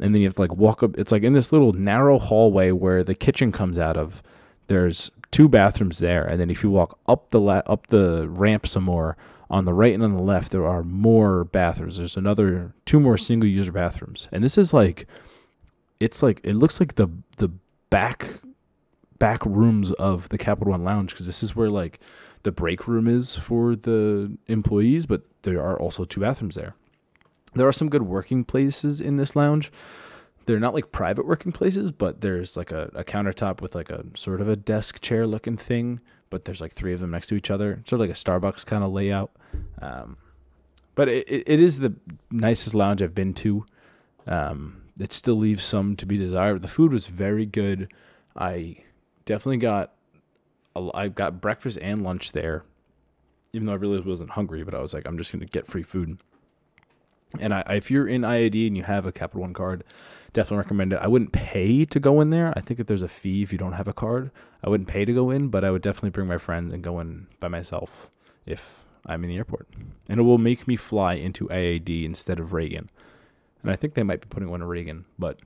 [0.00, 0.98] and then you have to like walk up.
[0.98, 4.22] It's like in this little narrow hallway where the kitchen comes out of.
[4.66, 8.68] There's two bathrooms there, and then if you walk up the la- up the ramp
[8.68, 9.16] some more,
[9.50, 11.98] on the right and on the left there are more bathrooms.
[11.98, 15.06] There's another two more single user bathrooms, and this is like
[16.00, 17.50] it's like it looks like the the
[17.90, 18.40] back
[19.18, 22.00] back rooms of the Capital One Lounge because this is where like
[22.42, 26.74] the break room is for the employees, but there are also two bathrooms there.
[27.54, 29.70] There are some good working places in this lounge.
[30.46, 34.04] They're not like private working places, but there's like a, a countertop with like a
[34.14, 37.34] sort of a desk chair looking thing but there's like three of them next to
[37.34, 39.32] each other, sort of like a Starbucks kind of layout.
[39.82, 40.16] Um,
[40.94, 41.94] but it, it, is the
[42.30, 43.66] nicest lounge I've been to.
[44.26, 46.62] Um, it still leaves some to be desired.
[46.62, 47.92] The food was very good.
[48.36, 48.76] I
[49.24, 49.92] definitely got
[50.76, 52.64] a, I got breakfast and lunch there,
[53.52, 54.62] even though I really wasn't hungry.
[54.62, 56.18] But I was like, I'm just gonna get free food.
[57.38, 59.84] And I, if you're in IAD and you have a Capital One card,
[60.32, 61.00] definitely recommend it.
[61.00, 62.52] I wouldn't pay to go in there.
[62.56, 64.30] I think that there's a fee if you don't have a card.
[64.64, 66.98] I wouldn't pay to go in, but I would definitely bring my friends and go
[66.98, 68.10] in by myself
[68.46, 69.68] if I'm in the airport.
[70.08, 72.90] And it will make me fly into IAD instead of Reagan.
[73.62, 75.38] And I think they might be putting one in Reagan, but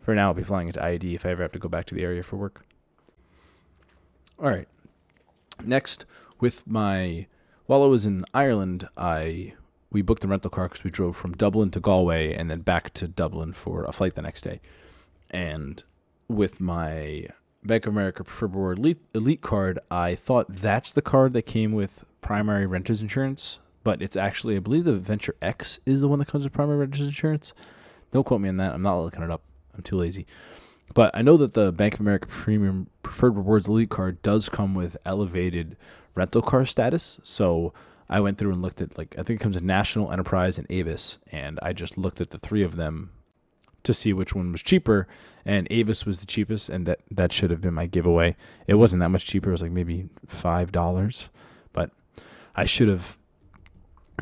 [0.00, 1.94] for now I'll be flying into IAD if I ever have to go back to
[1.94, 2.64] the area for work.
[4.38, 4.68] All right.
[5.64, 6.04] Next,
[6.40, 7.26] with my
[7.66, 9.54] while I was in Ireland, I
[9.90, 12.92] we booked the rental car because we drove from Dublin to Galway and then back
[12.94, 14.60] to Dublin for a flight the next day.
[15.30, 15.82] And
[16.28, 17.28] with my
[17.64, 21.72] Bank of America Preferred Reward Elite, Elite card, I thought that's the card that came
[21.72, 26.18] with primary renters insurance, but it's actually I believe the Venture X is the one
[26.18, 27.54] that comes with primary renters insurance.
[28.10, 28.74] Don't quote me on that.
[28.74, 29.42] I'm not looking it up.
[29.76, 30.26] I'm too lazy.
[30.92, 34.74] But I know that the Bank of America Premium Preferred Rewards Elite card does come
[34.74, 35.76] with elevated
[36.16, 37.20] rental car status.
[37.22, 37.72] So
[38.08, 40.66] I went through and looked at like I think it comes with National, Enterprise, and
[40.68, 43.12] Avis, and I just looked at the three of them
[43.84, 45.06] to see which one was cheaper,
[45.44, 48.34] and Avis was the cheapest, and that that should have been my giveaway.
[48.66, 51.28] It wasn't that much cheaper; it was like maybe five dollars,
[51.72, 51.92] but
[52.56, 53.16] I should have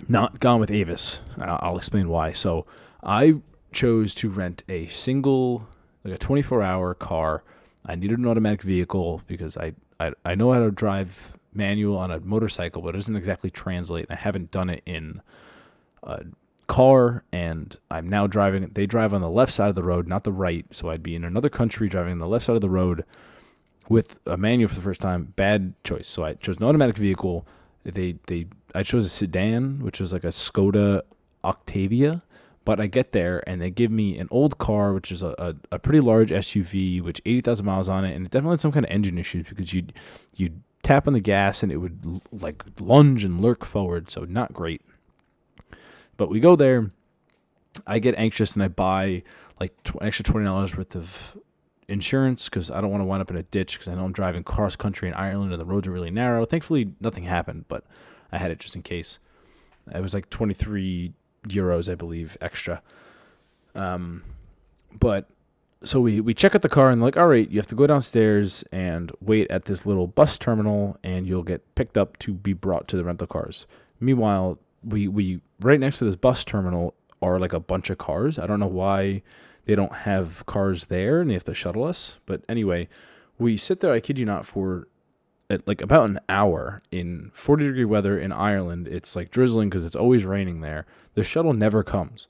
[0.09, 1.21] not gone with Avis.
[1.39, 2.33] Uh, I'll explain why.
[2.33, 2.67] So
[3.03, 3.41] I
[3.73, 5.67] chose to rent a single,
[6.05, 7.43] like a 24 hour car.
[7.87, 12.11] I needed an automatic vehicle because I, I, I know how to drive manual on
[12.11, 14.07] a motorcycle, but it doesn't exactly translate.
[14.11, 15.21] I haven't done it in
[16.03, 16.25] a
[16.67, 18.71] car, and I'm now driving.
[18.73, 20.67] They drive on the left side of the road, not the right.
[20.71, 23.05] So I'd be in another country driving on the left side of the road
[23.89, 25.33] with a manual for the first time.
[25.37, 26.09] Bad choice.
[26.09, 27.47] So I chose an automatic vehicle.
[27.85, 31.03] They they I chose a sedan, which was like a Skoda
[31.45, 32.23] Octavia.
[32.65, 35.55] But I get there and they give me an old car, which is a, a,
[35.73, 38.15] a pretty large SUV, which 80,000 miles on it.
[38.15, 39.85] And it definitely had some kind of engine issues because you
[40.35, 40.51] you
[40.83, 44.11] tap on the gas and it would like lunge and lurk forward.
[44.11, 44.81] So not great.
[46.17, 46.91] But we go there.
[47.87, 49.25] I get anxious and I buy
[49.61, 51.37] like tw- extra twenty dollars worth of
[51.87, 54.13] insurance because I don't want to wind up in a ditch because I know I'm
[54.13, 56.47] driving cross country in Ireland and the roads are really narrow.
[56.47, 57.85] Thankfully, nothing happened, but
[58.35, 59.19] I had it just in case.
[59.95, 61.13] It was like twenty three
[61.49, 62.83] euros, I believe, extra.
[63.75, 64.23] Um,
[64.99, 65.29] but
[65.85, 67.87] so we we check out the car and like, all right, you have to go
[67.87, 72.53] downstairs and wait at this little bus terminal, and you'll get picked up to be
[72.53, 73.67] brought to the rental cars.
[74.01, 78.39] Meanwhile, we we right next to this bus terminal are like a bunch of cars.
[78.39, 79.23] I don't know why
[79.67, 82.19] they don't have cars there and they have to shuttle us.
[82.27, 82.89] But anyway,
[83.39, 83.93] we sit there.
[83.93, 84.89] I kid you not for
[85.51, 88.89] at like about an hour in 40 degree weather in Ireland.
[88.89, 90.87] It's like drizzling because it's always raining there.
[91.15, 92.29] The shuttle never comes.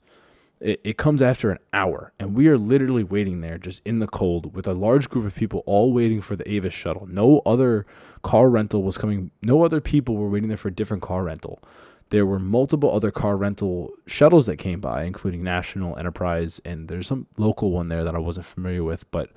[0.59, 4.07] It, it comes after an hour, and we are literally waiting there just in the
[4.07, 7.07] cold with a large group of people all waiting for the Avis shuttle.
[7.07, 7.85] No other
[8.23, 11.61] car rental was coming, no other people were waiting there for a different car rental.
[12.09, 17.07] There were multiple other car rental shuttles that came by, including National, Enterprise, and there's
[17.07, 19.31] some local one there that I wasn't familiar with, but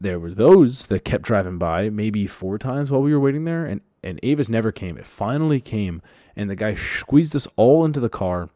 [0.00, 3.64] there were those that kept driving by maybe four times while we were waiting there,
[3.64, 4.98] and, and Avis never came.
[4.98, 6.02] It finally came,
[6.36, 8.50] and the guy squeezed us all into the car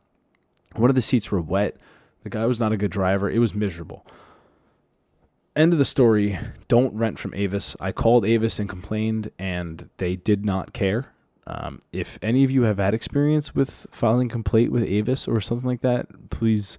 [0.74, 1.76] one of the seats were wet.
[2.22, 3.30] The guy was not a good driver.
[3.30, 4.06] It was miserable.
[5.56, 6.38] End of the story.
[6.68, 7.76] Don't rent from Avis.
[7.80, 11.12] I called Avis and complained, and they did not care.
[11.46, 15.66] Um, if any of you have had experience with filing complaint with Avis or something
[15.66, 16.78] like that, please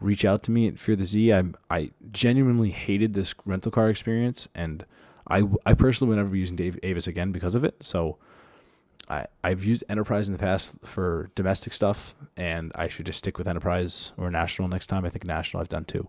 [0.00, 1.32] reach out to me at Fear the Z.
[1.32, 4.84] I I genuinely hated this rental car experience, and
[5.28, 7.76] I I personally would never be using Dave Avis again because of it.
[7.80, 8.18] So
[9.08, 13.38] I, I've used Enterprise in the past for domestic stuff, and I should just stick
[13.38, 15.04] with Enterprise or National next time.
[15.04, 16.08] I think National I've done too.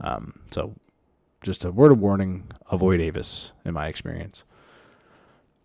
[0.00, 0.74] Um, so,
[1.42, 4.44] just a word of warning: avoid Avis, in my experience.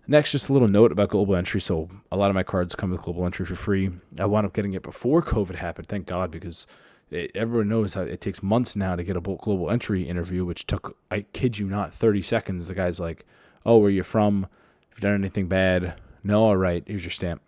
[0.09, 1.59] Next, just a little note about global entry.
[1.59, 3.89] So, a lot of my cards come with global entry for free.
[4.19, 6.67] I wound up getting it before COVID happened, thank God, because
[7.09, 10.67] it, everyone knows how it takes months now to get a global entry interview, which
[10.67, 12.67] took, I kid you not, 30 seconds.
[12.67, 13.25] The guy's like,
[13.65, 14.43] Oh, where are you from?
[14.89, 15.99] Have you done anything bad?
[16.23, 16.83] No, all right.
[16.87, 17.41] Here's your stamp.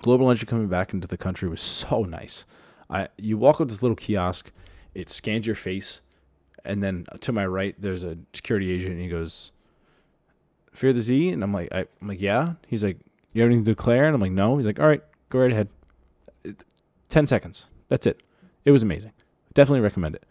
[0.00, 2.44] Global Entry coming back into the country was so nice.
[2.88, 4.50] I you walk up this little kiosk,
[4.94, 6.00] it scans your face,
[6.64, 9.52] and then to my right there's a security agent, and he goes,
[10.72, 12.54] "Fear the Z," and I'm like, I, am like, yeah.
[12.66, 12.98] He's like,
[13.32, 15.52] "You have anything to declare?" And I'm like, "No." He's like, "All right, go right
[15.52, 15.68] ahead."
[17.08, 17.66] Ten seconds.
[17.88, 18.22] That's it.
[18.64, 19.12] It was amazing.
[19.54, 20.24] Definitely recommend it.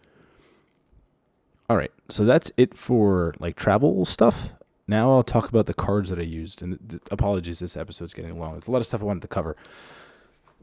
[1.70, 4.50] All right, so that's it for like travel stuff.
[4.86, 6.60] now I'll talk about the cards that I used.
[6.60, 8.52] And th- apologies, this episode's getting long.
[8.52, 9.56] There's a lot of stuff I wanted to cover,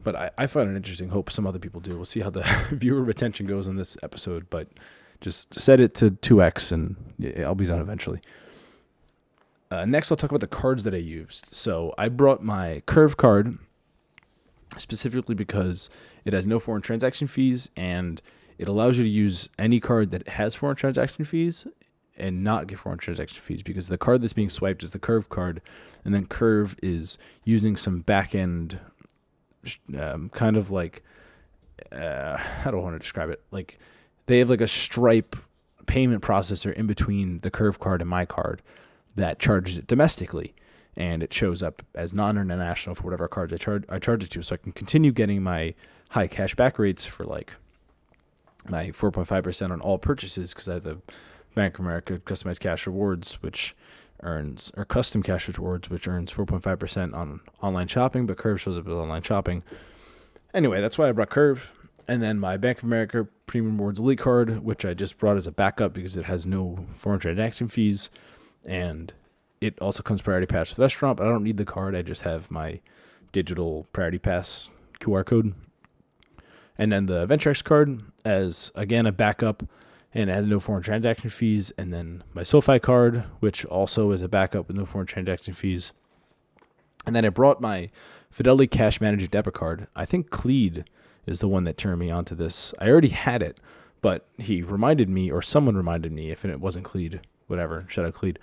[0.04, 1.10] but I, I find it interesting.
[1.10, 1.96] Hope some other people do.
[1.96, 4.68] We'll see how the viewer retention goes in this episode, but
[5.22, 6.96] just set it to 2x and
[7.44, 8.22] I'll be done eventually.
[9.72, 11.48] Uh, next, I'll talk about the cards that I used.
[11.52, 13.58] So I brought my Curve card
[14.78, 15.90] specifically because
[16.26, 18.22] it has no foreign transaction fees and
[18.58, 21.66] it allows you to use any card that has foreign transaction fees
[22.18, 25.30] and not get foreign transaction fees because the card that's being swiped is the Curve
[25.30, 25.62] card,
[26.04, 28.78] and then Curve is using some back end,
[29.98, 31.04] um, kind of like,
[31.92, 33.42] uh, how don't want to describe it?
[33.52, 33.80] Like,
[34.26, 35.36] they have like a Stripe
[35.86, 38.62] payment processor in between the Curve card and my card
[39.16, 40.54] that charges it domestically,
[41.00, 44.44] and it shows up as non-international for whatever cards I charge I charge it to,
[44.44, 45.74] so I can continue getting my
[46.10, 47.54] high cash back rates for like
[48.68, 51.00] my 4.5% on all purchases because I have the
[51.56, 53.76] Bank of America customized cash rewards, which
[54.22, 58.86] earns or custom cash rewards, which earns 4.5% on online shopping, but Curve shows up
[58.86, 59.64] as online shopping.
[60.54, 61.72] Anyway, that's why I brought Curve.
[62.08, 65.48] And then my Bank of America Premium Rewards Elite card, which I just brought as
[65.48, 68.10] a backup because it has no foreign transaction fees.
[68.66, 69.14] And
[69.62, 71.96] it also comes Priority Pass with restaurant, but I don't need the card.
[71.96, 72.80] I just have my
[73.32, 75.54] digital Priority Pass QR code.
[76.78, 79.64] And then the VentureX card as, again, a backup
[80.14, 81.72] and it has no foreign transaction fees.
[81.78, 85.92] And then my SoFi card, which also is a backup with no foreign transaction fees.
[87.06, 87.90] And then I brought my
[88.32, 89.88] Fidelity Cash Manager debit card.
[89.96, 90.86] I think Cleed
[91.26, 92.74] is the one that turned me onto this.
[92.80, 93.60] I already had it,
[94.02, 98.14] but he reminded me, or someone reminded me, if it wasn't Cleed, whatever, shout out
[98.14, 98.40] Cleed.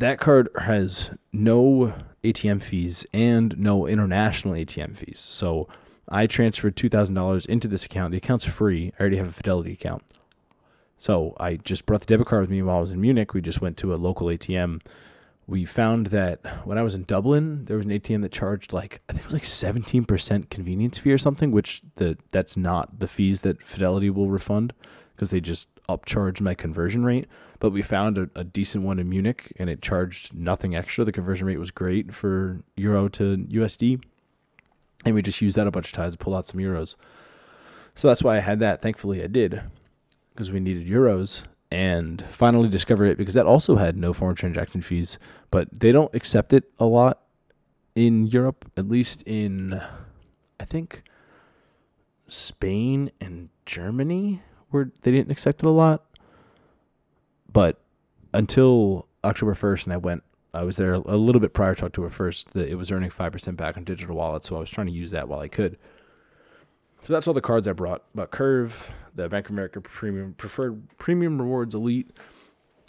[0.00, 1.92] That card has no
[2.24, 5.20] ATM fees and no international ATM fees.
[5.20, 5.68] So
[6.08, 8.12] I transferred $2,000 into this account.
[8.12, 8.94] The account's free.
[8.98, 10.02] I already have a Fidelity account.
[10.96, 13.34] So I just brought the debit card with me while I was in Munich.
[13.34, 14.80] We just went to a local ATM.
[15.46, 19.02] We found that when I was in Dublin, there was an ATM that charged like
[19.10, 19.42] I think it was like
[19.82, 24.72] 17% convenience fee or something, which the that's not the fees that Fidelity will refund
[25.20, 27.26] because they just upcharged my conversion rate.
[27.58, 31.04] But we found a, a, decent one in Munich and it charged nothing extra.
[31.04, 34.02] The conversion rate was great for euro to USD
[35.04, 36.96] and we just used that a bunch of times to pull out some euros.
[37.94, 38.80] So that's why I had that.
[38.80, 39.60] Thankfully, I did
[40.30, 44.80] because we needed euros and finally Discover It because that also had no foreign transaction
[44.80, 45.18] fees,
[45.50, 47.20] but they don't accept it a lot
[47.94, 49.82] in Europe, at least in,
[50.58, 51.02] I think,
[52.26, 54.40] Spain and Germany,
[54.70, 56.04] where they didn't accept it a lot.
[57.52, 57.80] But
[58.32, 62.10] until October 1st, and I went I was there a little bit prior to October
[62.10, 64.48] 1st that it was earning 5% back on digital wallets.
[64.48, 65.78] So I was trying to use that while I could.
[67.02, 68.02] So that's all the cards I brought.
[68.14, 72.10] But Curve, the Bank of America Premium Preferred Premium Rewards Elite,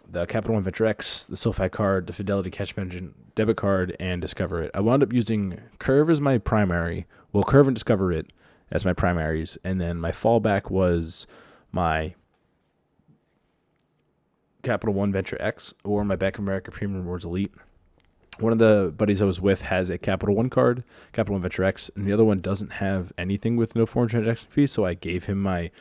[0.10, 4.22] the Capital One Venture X, the SoFi card, the Fidelity Cash Management debit card, and
[4.22, 4.72] Discover It.
[4.74, 7.06] I wound up using Curve as my primary.
[7.32, 8.34] Well, Curve and Discover It
[8.72, 9.58] as my primaries.
[9.64, 11.28] And then my fallback was
[11.72, 12.16] my
[14.64, 17.54] Capital One Venture X or my Bank of America Premium Rewards Elite.
[18.40, 21.64] One of the buddies I was with has a Capital One card, Capital One Venture
[21.64, 24.72] X, and the other one doesn't have anything with no foreign transaction fees.
[24.72, 25.72] So I gave him my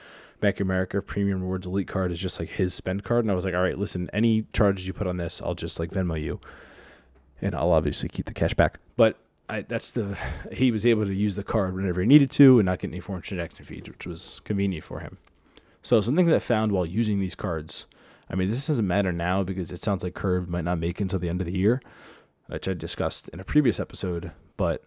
[0.41, 3.35] Bank of America Premium Rewards Elite card as just like his spend card, and I
[3.35, 6.21] was like, all right, listen, any charges you put on this, I'll just like Venmo
[6.21, 6.41] you,
[7.41, 8.81] and I'll obviously keep the cash back.
[8.97, 9.19] But
[9.49, 10.17] I, that's the
[10.53, 13.01] he was able to use the card whenever he needed to and not get any
[13.01, 15.19] foreign transaction fees, which was convenient for him.
[15.83, 17.87] So some things I found while using these cards
[18.31, 21.19] I mean, this doesn't matter now because it sounds like Curve might not make until
[21.19, 21.83] the end of the year,
[22.47, 24.31] which I discussed in a previous episode.
[24.57, 24.85] But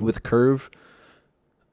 [0.00, 0.68] with Curve,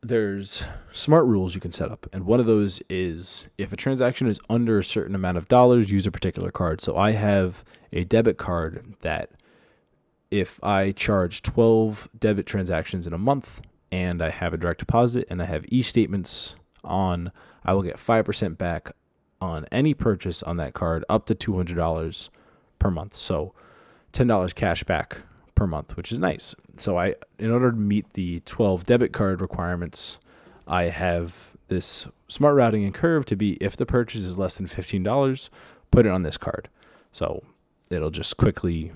[0.02, 2.06] there's smart rules you can set up.
[2.14, 5.92] And one of those is if a transaction is under a certain amount of dollars,
[5.92, 6.82] use a particular card.
[6.82, 9.32] So I have a debit card that
[10.30, 13.62] if I charge 12 debit transactions in a month
[13.92, 17.32] and I have a direct deposit and I have e statements on,
[17.64, 18.92] I will get 5% back
[19.42, 22.30] on any purchase on that card up to $200
[22.78, 23.16] per month.
[23.16, 23.54] So
[24.14, 25.22] $10 cash back
[25.56, 26.56] per month, which is nice.
[26.78, 30.20] So I in order to meet the 12 debit card requirements,
[30.68, 34.68] I have this smart routing and curve to be if the purchase is less than
[34.68, 35.50] $15,
[35.92, 36.70] put it on this card.
[37.12, 37.44] So
[37.90, 38.92] it'll just quickly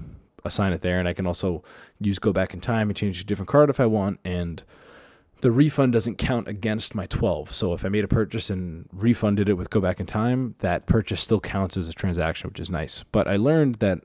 [0.45, 1.63] assign it there and I can also
[1.99, 4.61] use go back in time and change a different card if I want and
[5.43, 7.53] the refund doesn't count against my 12.
[7.53, 10.85] So if I made a purchase and refunded it with go back in time, that
[10.85, 13.03] purchase still counts as a transaction, which is nice.
[13.11, 13.99] But I learned that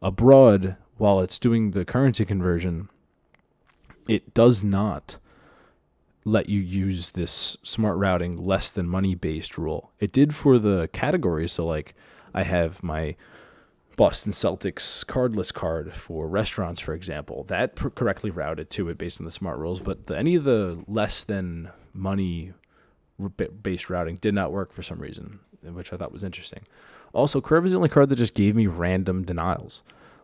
[0.00, 2.88] abroad, while it's doing the currency conversion,
[4.08, 5.18] it does not
[6.24, 9.90] let you use this smart routing less than money based rule.
[9.98, 11.50] It did for the categories.
[11.50, 11.96] So, like,
[12.32, 13.16] I have my
[13.96, 17.44] Boston Celtics cardless card for restaurants, for example.
[17.44, 20.44] That pr- correctly routed to it based on the smart rules, but the, any of
[20.44, 22.52] the less than money
[23.62, 26.62] based routing did not work for some reason, which I thought was interesting.
[27.14, 29.82] Also, Curve is the only card that just gave me random denials.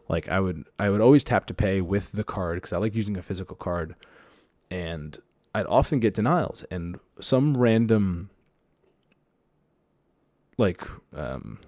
[0.09, 2.95] Like I would I would always tap to pay with the card because I like
[2.95, 3.95] using a physical card,
[4.71, 5.17] and
[5.55, 8.29] I'd often get denials and some random
[10.59, 10.83] like
[11.15, 11.59] um,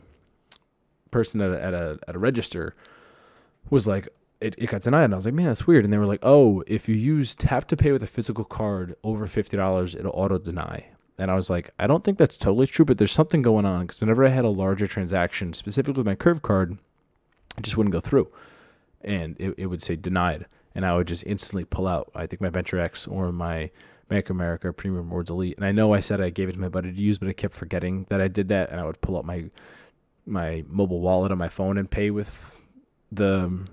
[1.15, 2.75] person at a, at a at a register
[3.71, 4.07] was like
[4.41, 6.25] it, it got denied and I was like man that's weird and they were like
[6.35, 10.13] oh if you use tap to pay with a physical card over fifty dollars it'll
[10.23, 10.85] auto deny
[11.19, 13.83] and I was like, I don't think that's totally true, but there's something going on
[13.83, 16.77] because whenever I had a larger transaction, specifically with my curve card,
[17.57, 18.29] it just wouldn't go through.
[19.03, 20.47] And it, it would say denied.
[20.75, 23.71] And I would just instantly pull out, I think my Venture X or my
[24.09, 25.57] Bank of America Premium Rewards Elite.
[25.57, 27.33] And I know I said I gave it to my buddy to use, but I
[27.33, 28.71] kept forgetting that I did that.
[28.71, 29.45] And I would pull out my
[30.27, 32.61] my mobile wallet on my phone and pay with
[33.13, 33.67] the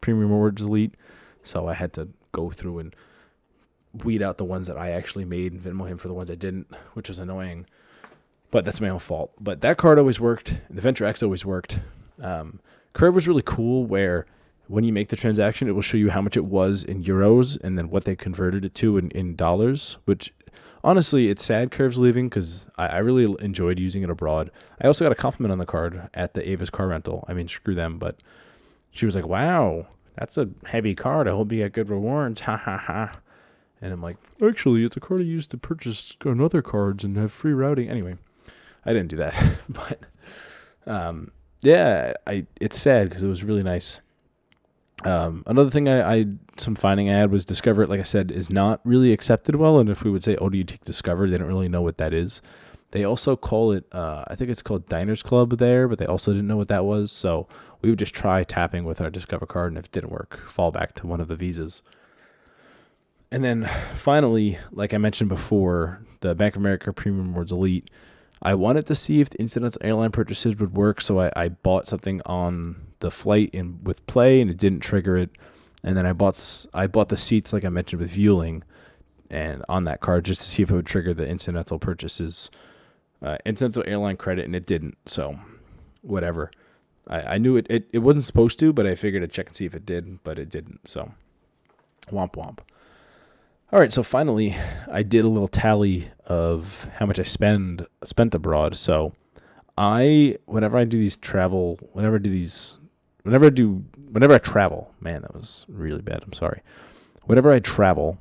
[0.00, 0.94] Premium Rewards Elite.
[1.42, 2.96] So I had to go through and
[4.02, 6.34] weed out the ones that I actually made and Venmo him for the ones I
[6.34, 7.66] didn't, which was annoying.
[8.50, 9.32] But that's my own fault.
[9.40, 10.60] But that card always worked.
[10.70, 11.80] The Venture X always worked.
[12.20, 12.60] Um,
[12.92, 14.26] Curve was really cool where
[14.68, 17.58] when you make the transaction, it will show you how much it was in euros
[17.62, 20.32] and then what they converted it to in, in dollars, which
[20.84, 24.50] honestly, it's sad Curve's leaving because I, I, really enjoyed using it abroad.
[24.80, 27.24] I also got a compliment on the card at the Avis car rental.
[27.26, 28.18] I mean, screw them, but
[28.90, 31.26] she was like, wow, that's a heavy card.
[31.26, 32.42] I hope you get good rewards.
[32.42, 33.18] Ha ha ha.
[33.80, 37.32] And I'm like, actually, it's a card I used to purchase another cards and have
[37.32, 37.88] free routing.
[37.88, 38.16] Anyway,
[38.84, 39.34] I didn't do that,
[39.68, 40.00] but
[40.86, 41.32] um,
[41.62, 44.00] yeah, I it's sad because it was really nice.
[45.04, 46.26] Um, another thing I, I
[46.56, 49.78] some finding I had was Discover like I said, is not really accepted well.
[49.78, 51.28] And if we would say, oh, do you take Discover?
[51.28, 52.40] They don't really know what that is.
[52.92, 56.32] They also call it, uh, I think it's called Diners Club there, but they also
[56.32, 57.10] didn't know what that was.
[57.10, 57.48] So
[57.82, 60.70] we would just try tapping with our Discover card, and if it didn't work, fall
[60.70, 61.82] back to one of the visas.
[63.32, 67.90] And then finally, like I mentioned before, the Bank of America Premium Rewards Elite.
[68.40, 71.88] I wanted to see if the incidents airline purchases would work, so I, I bought
[71.88, 75.30] something on the flight in with Play, and it didn't trigger it.
[75.84, 78.62] And then I bought I bought the seats, like I mentioned with Vueling,
[79.30, 82.50] and on that card just to see if it would trigger the incidental purchases,
[83.22, 84.96] uh, incidental airline credit, and it didn't.
[85.06, 85.38] So,
[86.00, 86.50] whatever.
[87.06, 89.56] I, I knew it, it it wasn't supposed to, but I figured I'd check and
[89.56, 90.88] see if it did, but it didn't.
[90.88, 91.12] So,
[92.10, 92.60] womp womp.
[93.72, 94.56] All right, so finally,
[94.90, 98.74] I did a little tally of how much I spend spent abroad.
[98.76, 99.12] So,
[99.76, 102.78] I whenever I do these travel, whenever I do these,
[103.24, 106.22] whenever I do, whenever I travel, man, that was really bad.
[106.22, 106.62] I'm sorry.
[107.24, 108.18] Whenever I travel,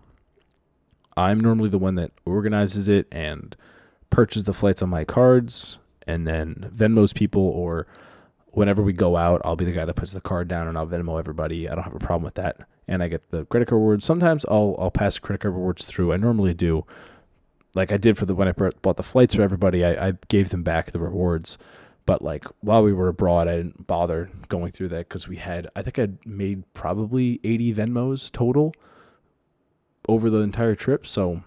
[1.16, 3.56] I'm normally the one that organizes it and
[4.10, 5.78] purchases the flights on my cards,
[6.08, 7.86] and then Venmos people or
[8.48, 10.88] whenever we go out, I'll be the guy that puts the card down and I'll
[10.88, 11.70] Venmo everybody.
[11.70, 14.06] I don't have a problem with that and I get the credit card rewards.
[14.06, 16.14] Sometimes I'll I'll pass credit card rewards through.
[16.14, 16.86] I normally do,
[17.74, 19.86] like I did for the when I bought the flights for everybody.
[19.86, 21.58] I, I gave them back the rewards,
[22.06, 25.68] but like while we were abroad, I didn't bother going through that because we had
[25.76, 28.74] I think I'd made probably eighty Venmos total
[30.08, 31.08] over the entire trip.
[31.08, 31.44] So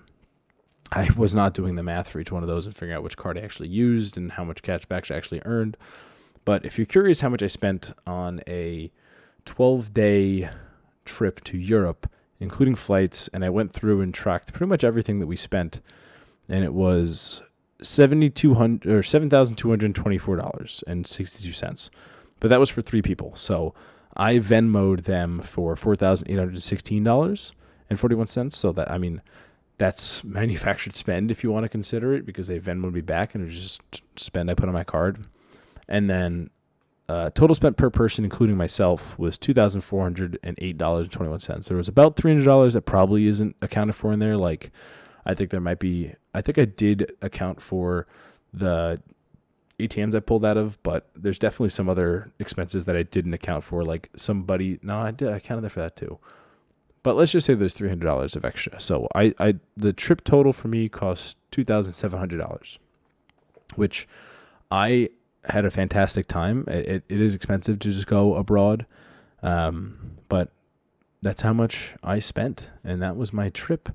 [0.92, 3.16] I was not doing the math for each one of those and figuring out which
[3.16, 5.76] card I actually used and how much cashback I actually earned.
[6.44, 8.90] But if you're curious how much I spent on a
[9.44, 10.48] 12 day
[11.04, 15.26] trip to Europe, including flights, and I went through and tracked pretty much everything that
[15.26, 15.80] we spent,
[16.48, 17.42] and it was
[17.82, 21.90] seventy two hundred or seven thousand two hundred twenty four dollars and sixty two cents,
[22.40, 23.34] but that was for three people.
[23.36, 23.74] So
[24.16, 27.52] I Venmoed them for four thousand eight hundred sixteen dollars
[27.90, 28.56] and forty one cents.
[28.56, 29.22] So that I mean,
[29.78, 33.42] that's manufactured spend if you want to consider it because they Venmoed me back and
[33.42, 35.26] it was just spend I put on my card,
[35.88, 36.50] and then
[37.08, 41.06] uh, total spent per person, including myself, was two thousand four hundred and eight dollars
[41.06, 41.68] and twenty one cents.
[41.68, 44.36] There was about three hundred dollars that probably isn't accounted for in there.
[44.36, 44.72] Like,
[45.24, 46.14] I think there might be.
[46.36, 48.06] I think I did account for
[48.52, 49.00] the
[49.80, 53.64] ATMs I pulled out of, but there's definitely some other expenses that I didn't account
[53.64, 53.84] for.
[53.84, 55.30] Like somebody, no, I did.
[55.32, 56.18] I counted for that too.
[57.02, 58.78] But let's just say there's three hundred dollars of extra.
[58.80, 62.78] So I, I, the trip total for me cost two thousand seven hundred dollars,
[63.76, 64.06] which
[64.70, 65.08] I
[65.44, 66.64] had a fantastic time.
[66.68, 68.84] It, it is expensive to just go abroad,
[69.42, 70.50] um, but
[71.22, 73.88] that's how much I spent, and that was my trip.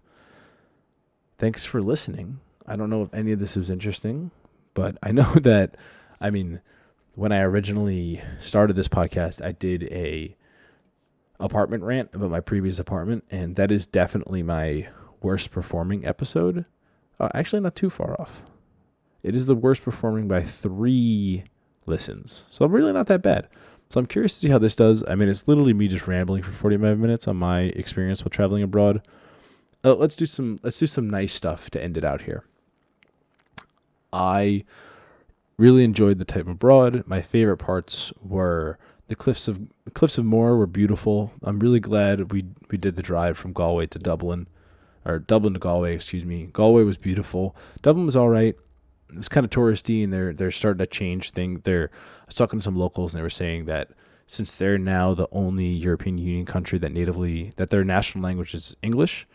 [1.41, 2.39] Thanks for listening.
[2.67, 4.29] I don't know if any of this is interesting,
[4.75, 5.75] but I know that,
[6.19, 6.61] I mean,
[7.15, 10.35] when I originally started this podcast, I did a
[11.39, 14.87] apartment rant about my previous apartment, and that is definitely my
[15.23, 16.63] worst performing episode.
[17.19, 18.43] Uh, actually, not too far off.
[19.23, 21.43] It is the worst performing by three
[21.87, 22.43] listens.
[22.51, 23.47] So I'm really not that bad.
[23.89, 25.03] So I'm curious to see how this does.
[25.07, 28.61] I mean, it's literally me just rambling for 45 minutes on my experience while traveling
[28.61, 29.01] abroad.
[29.83, 32.45] Uh, let's do some let's do some nice stuff to end it out here.
[34.13, 34.65] I
[35.57, 37.03] really enjoyed the time abroad.
[37.07, 38.77] My favorite parts were
[39.07, 41.33] the cliffs of the cliffs of Moher were beautiful.
[41.43, 44.47] I'm really glad we we did the drive from Galway to Dublin,
[45.03, 45.95] or Dublin to Galway.
[45.95, 46.49] Excuse me.
[46.53, 47.55] Galway was beautiful.
[47.81, 48.55] Dublin was all right.
[49.09, 51.61] It was kind of touristy, and they're they're starting to change things.
[51.63, 51.89] They're
[52.21, 53.89] I was talking to some locals, and they were saying that
[54.27, 58.77] since they're now the only European Union country that natively that their national language is
[58.81, 59.27] English,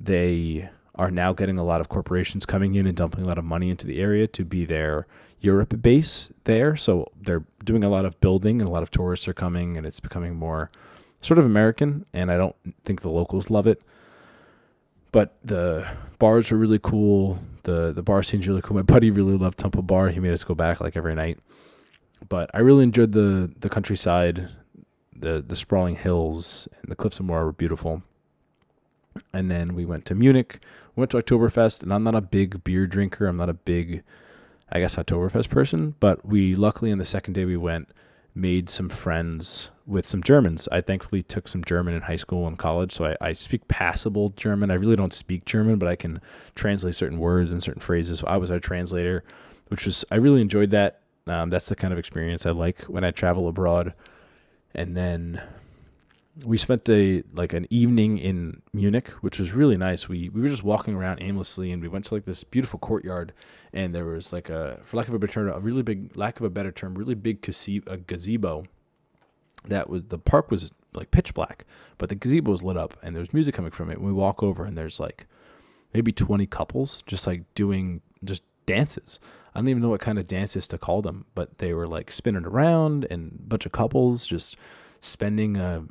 [0.00, 3.44] they are now getting a lot of corporations coming in and dumping a lot of
[3.44, 5.06] money into the area to be their
[5.40, 6.76] Europe base there.
[6.76, 9.86] So they're doing a lot of building and a lot of tourists are coming and
[9.86, 10.70] it's becoming more
[11.20, 12.06] sort of American.
[12.12, 13.82] And I don't think the locals love it.
[15.12, 15.86] But the
[16.18, 17.38] bars are really cool.
[17.62, 18.76] The the bar scene's really cool.
[18.76, 20.08] My buddy really loved Temple Bar.
[20.10, 21.38] He made us go back like every night.
[22.28, 24.50] But I really enjoyed the the countryside,
[25.14, 28.02] the the sprawling hills and the cliffs of Moher were beautiful.
[29.32, 30.60] And then we went to Munich,
[30.94, 33.26] we went to Oktoberfest, and I'm not a big beer drinker.
[33.26, 34.02] I'm not a big,
[34.70, 35.94] I guess, Oktoberfest person.
[36.00, 37.90] But we luckily on the second day we went,
[38.34, 40.68] made some friends with some Germans.
[40.70, 44.30] I thankfully took some German in high school and college, so I, I speak passable
[44.30, 44.70] German.
[44.70, 46.20] I really don't speak German, but I can
[46.54, 48.18] translate certain words and certain phrases.
[48.20, 49.24] So I was our translator,
[49.68, 51.00] which was I really enjoyed that.
[51.26, 53.94] Um, that's the kind of experience I like when I travel abroad.
[54.74, 55.40] And then
[56.44, 60.08] we spent a like an evening in Munich, which was really nice.
[60.08, 63.32] We we were just walking around aimlessly, and we went to like this beautiful courtyard,
[63.72, 66.38] and there was like a, for lack of a better term, a really big, lack
[66.38, 68.64] of a better term, really big gazebo, gazebo.
[69.66, 71.64] That was the park was like pitch black,
[71.98, 73.98] but the gazebo was lit up, and there was music coming from it.
[73.98, 75.26] And we walk over, and there's like
[75.94, 79.18] maybe twenty couples just like doing just dances.
[79.54, 82.12] I don't even know what kind of dances to call them, but they were like
[82.12, 84.58] spinning around, and a bunch of couples just
[85.00, 85.84] spending a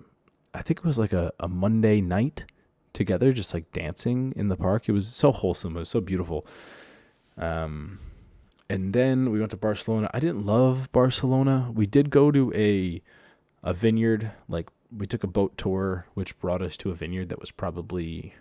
[0.56, 2.46] I think it was like a, a Monday night
[2.94, 4.88] together, just like dancing in the park.
[4.88, 5.76] It was so wholesome.
[5.76, 6.48] It was so beautiful.
[7.38, 8.00] Um,
[8.70, 10.10] and then we went to Barcelona.
[10.14, 11.72] I didn't love Barcelona.
[11.74, 13.02] We did go to a
[13.62, 14.32] a vineyard.
[14.48, 18.34] Like we took a boat tour, which brought us to a vineyard that was probably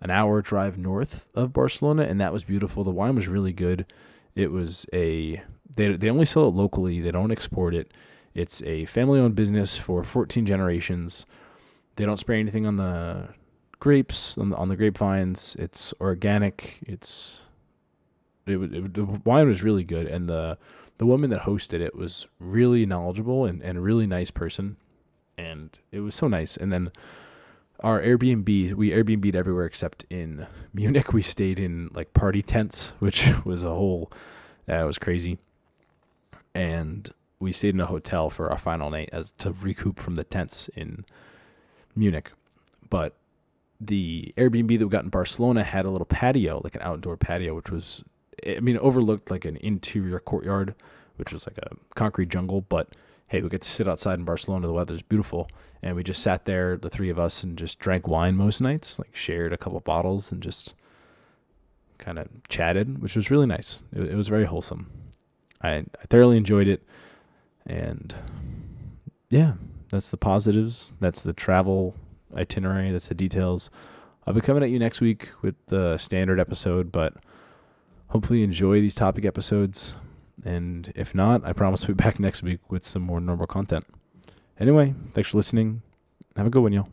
[0.00, 2.84] an hour drive north of Barcelona, and that was beautiful.
[2.84, 3.86] The wine was really good.
[4.34, 5.42] It was a
[5.76, 7.00] they they only sell it locally.
[7.00, 7.92] They don't export it.
[8.34, 11.26] It's a family owned business for 14 generations.
[11.96, 13.28] They don't spray anything on the
[13.78, 15.56] grapes, on the, on the grapevines.
[15.58, 16.78] It's organic.
[16.86, 17.42] It's
[18.46, 20.58] it, it, the wine was really good, and the
[20.98, 24.76] the woman that hosted it was really knowledgeable and, and a really nice person,
[25.36, 26.56] and it was so nice.
[26.56, 26.92] And then
[27.80, 31.12] our Airbnb, we Airbnb'd everywhere except in Munich.
[31.12, 34.10] We stayed in like party tents, which was a whole
[34.66, 35.38] that was crazy.
[36.54, 37.10] And
[37.42, 40.68] we stayed in a hotel for our final night as to recoup from the tents
[40.76, 41.04] in
[41.96, 42.30] Munich.
[42.88, 43.16] But
[43.80, 47.54] the Airbnb that we got in Barcelona had a little patio, like an outdoor patio,
[47.54, 48.04] which was,
[48.46, 50.74] I mean, overlooked like an interior courtyard,
[51.16, 52.60] which was like a concrete jungle.
[52.60, 52.94] But
[53.26, 54.68] hey, we get to sit outside in Barcelona.
[54.68, 55.50] The weather's beautiful.
[55.82, 59.00] And we just sat there, the three of us, and just drank wine most nights,
[59.00, 60.74] like shared a couple bottles and just
[61.98, 63.82] kind of chatted, which was really nice.
[63.92, 64.90] It, it was very wholesome.
[65.60, 66.84] I, I thoroughly enjoyed it.
[67.66, 68.14] And
[69.30, 69.54] yeah,
[69.90, 70.94] that's the positives.
[71.00, 71.94] That's the travel
[72.34, 72.90] itinerary.
[72.90, 73.70] That's the details.
[74.26, 77.14] I'll be coming at you next week with the standard episode, but
[78.08, 79.94] hopefully enjoy these topic episodes.
[80.44, 83.86] And if not, I promise to be back next week with some more normal content.
[84.58, 85.82] Anyway, thanks for listening.
[86.36, 86.88] Have a good one, y'all.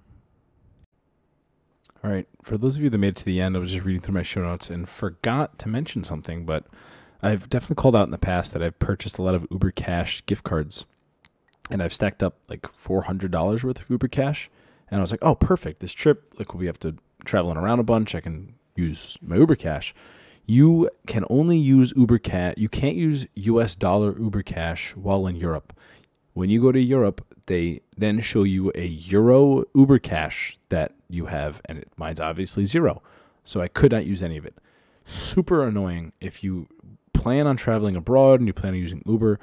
[2.03, 2.27] All right.
[2.41, 4.15] For those of you that made it to the end, I was just reading through
[4.15, 6.65] my show notes and forgot to mention something, but
[7.21, 10.25] I've definitely called out in the past that I've purchased a lot of Uber Cash
[10.25, 10.85] gift cards,
[11.69, 14.49] and I've stacked up like four hundred dollars worth of Uber Cash.
[14.91, 15.81] And I was like, oh, perfect.
[15.81, 16.95] This trip, like we have to
[17.25, 19.93] traveling around a bunch, I can use my Uber Cash.
[20.45, 22.55] You can only use Uber Cash.
[22.57, 23.75] You can't use U.S.
[23.75, 25.73] dollar Uber Cash while in Europe.
[26.33, 31.27] When you go to Europe, they then show you a Euro Uber Cash that you
[31.27, 33.03] have, and mine's obviously zero.
[33.45, 34.55] So I could not use any of it.
[35.05, 36.67] Super annoying if you
[37.13, 39.39] plan on traveling abroad and you plan on using Uber,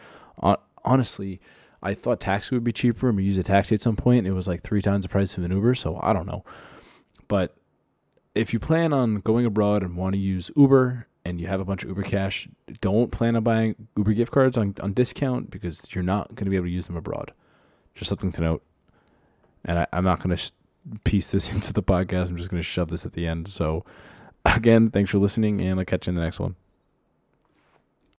[0.85, 1.41] honestly,
[1.83, 4.27] I thought taxi would be cheaper and we use a taxi at some point.
[4.27, 6.45] It was like three times the price of an Uber, so I don't know.
[7.29, 7.57] But
[8.35, 11.65] if you plan on going abroad and want to use Uber and you have a
[11.65, 12.49] bunch of Uber cash,
[12.81, 16.51] don't plan on buying Uber gift cards on, on discount because you're not going to
[16.51, 17.33] be able to use them abroad.
[17.95, 18.63] Just something to note.
[19.65, 20.53] And I, am not going to sh-
[21.05, 22.29] piece this into the podcast.
[22.29, 23.49] I'm just going to shove this at the end.
[23.49, 23.85] So,
[24.45, 26.57] again, thanks for listening, and I'll catch you in the next one.